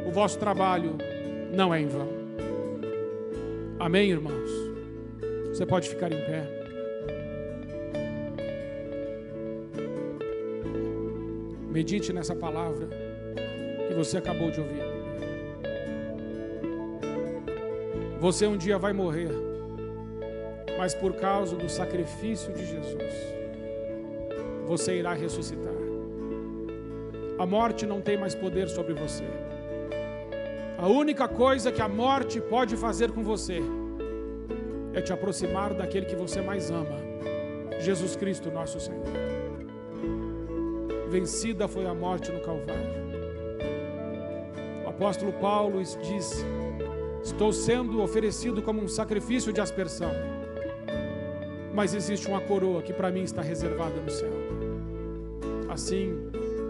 [0.06, 0.96] o vosso trabalho
[1.52, 2.08] não é em vão.
[3.78, 4.50] Amém, irmãos?
[5.48, 6.60] Você pode ficar em pé.
[11.70, 12.88] Medite nessa palavra
[13.88, 14.82] que você acabou de ouvir.
[18.18, 19.30] Você um dia vai morrer,
[20.76, 23.14] mas por causa do sacrifício de Jesus,
[24.70, 25.78] você irá ressuscitar.
[27.38, 29.24] A morte não tem mais poder sobre você.
[30.78, 33.60] A única coisa que a morte pode fazer com você
[34.94, 36.98] é te aproximar daquele que você mais ama,
[37.78, 39.30] Jesus Cristo, nosso Senhor
[41.10, 43.00] vencida foi a morte no Calvário.
[44.84, 46.44] O apóstolo Paulo disse:
[47.22, 50.12] Estou sendo oferecido como um sacrifício de aspersão,
[51.74, 54.39] mas existe uma coroa que para mim está reservada no céu.
[55.70, 56.12] Assim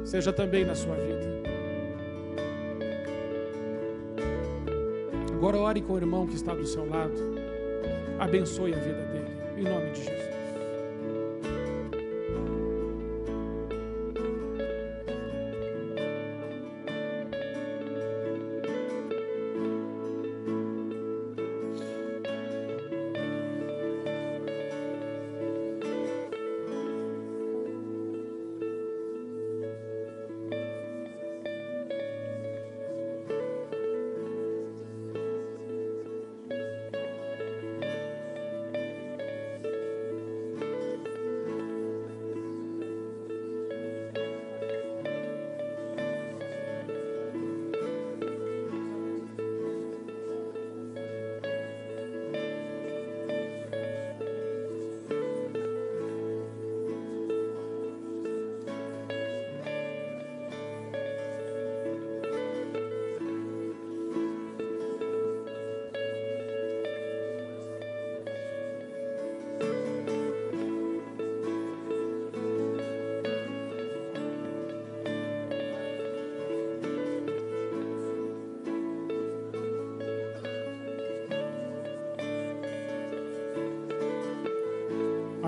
[0.05, 1.41] seja também na sua vida.
[5.33, 7.15] Agora ore com o irmão que está do seu lado.
[8.19, 10.40] Abençoe a vida dele, em nome de Jesus.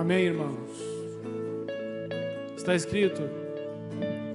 [0.03, 0.59] Amém, irmãos?
[2.57, 3.21] Está escrito: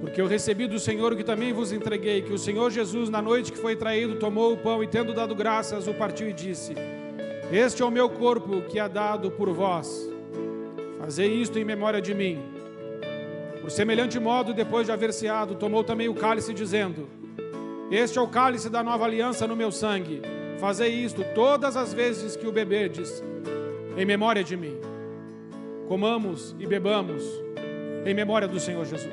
[0.01, 3.21] Porque eu recebi do Senhor o que também vos entreguei, que o Senhor Jesus, na
[3.21, 6.73] noite que foi traído, tomou o pão e, tendo dado graças, o partiu e disse:
[7.51, 10.09] Este é o meu corpo que é dado por vós.
[10.97, 12.41] Fazei isto em memória de mim.
[13.61, 17.07] Por semelhante modo, depois de haver ceado, tomou também o cálice, dizendo:
[17.91, 20.23] Este é o cálice da nova aliança no meu sangue.
[20.57, 23.23] Fazei isto todas as vezes que o beberdes,
[23.95, 24.88] em memória de mim.
[25.89, 27.23] Comamos e bebamos
[28.05, 29.11] em memória do Senhor Jesus.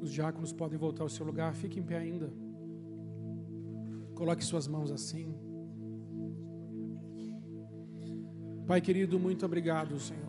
[0.00, 2.32] Os diáconos podem voltar ao seu lugar, fique em pé ainda.
[4.14, 5.34] Coloque suas mãos assim.
[8.68, 10.23] Pai querido, muito obrigado, Senhor,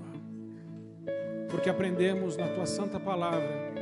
[1.50, 3.74] porque aprendemos na tua santa palavra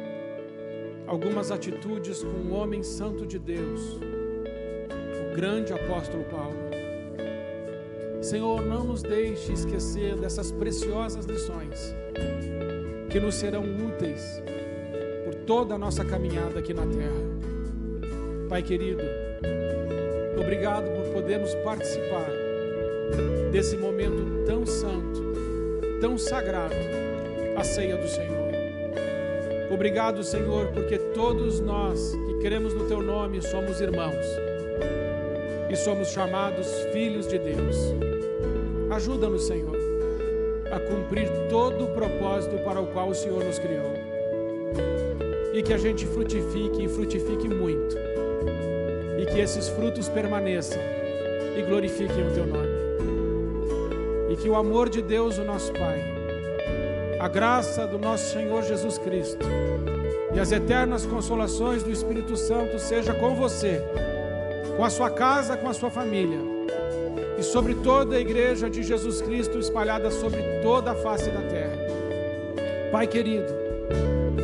[1.07, 3.99] algumas atitudes com um homem santo de Deus,
[5.31, 6.57] o grande apóstolo Paulo.
[8.21, 11.93] Senhor, não nos deixe esquecer dessas preciosas lições
[13.09, 14.41] que nos serão úteis
[15.25, 17.33] por toda a nossa caminhada aqui na terra.
[18.47, 19.03] Pai querido,
[20.39, 22.29] obrigado por podermos participar
[23.51, 25.21] desse momento tão santo,
[25.99, 26.73] tão sagrado,
[27.55, 28.51] a ceia do Senhor.
[29.71, 34.25] Obrigado, Senhor, porque todos nós que queremos no Teu nome somos irmãos
[35.69, 37.75] e somos chamados filhos de Deus.
[38.91, 39.75] Ajuda-nos, Senhor,
[40.71, 43.93] a cumprir todo o propósito para o qual o Senhor nos criou.
[45.53, 47.95] E que a gente frutifique e frutifique muito.
[49.19, 50.81] E que esses frutos permaneçam
[51.57, 52.73] e glorifiquem o Teu nome.
[54.29, 56.12] E que o amor de Deus, o nosso Pai,
[57.23, 59.47] a graça do nosso Senhor Jesus Cristo
[60.35, 63.81] e as eternas consolações do Espírito Santo seja com você,
[64.75, 66.37] com a sua casa, com a sua família
[67.39, 71.77] e sobre toda a igreja de Jesus Cristo espalhada sobre toda a face da terra.
[72.91, 73.53] Pai querido,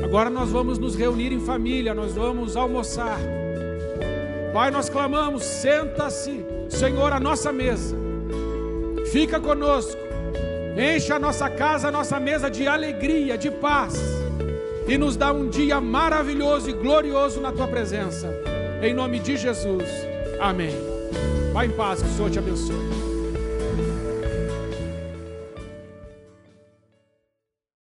[0.02, 3.20] agora nós vamos nos reunir em família, nós vamos almoçar.
[4.54, 7.98] Pai, nós clamamos, senta-se, Senhor, à nossa mesa.
[9.12, 10.09] Fica conosco.
[10.80, 14.00] Enche a nossa casa, a nossa mesa de alegria, de paz.
[14.88, 18.34] E nos dá um dia maravilhoso e glorioso na tua presença.
[18.82, 19.84] Em nome de Jesus.
[20.40, 20.74] Amém.
[21.52, 22.99] Vá em paz, que o Senhor te abençoe.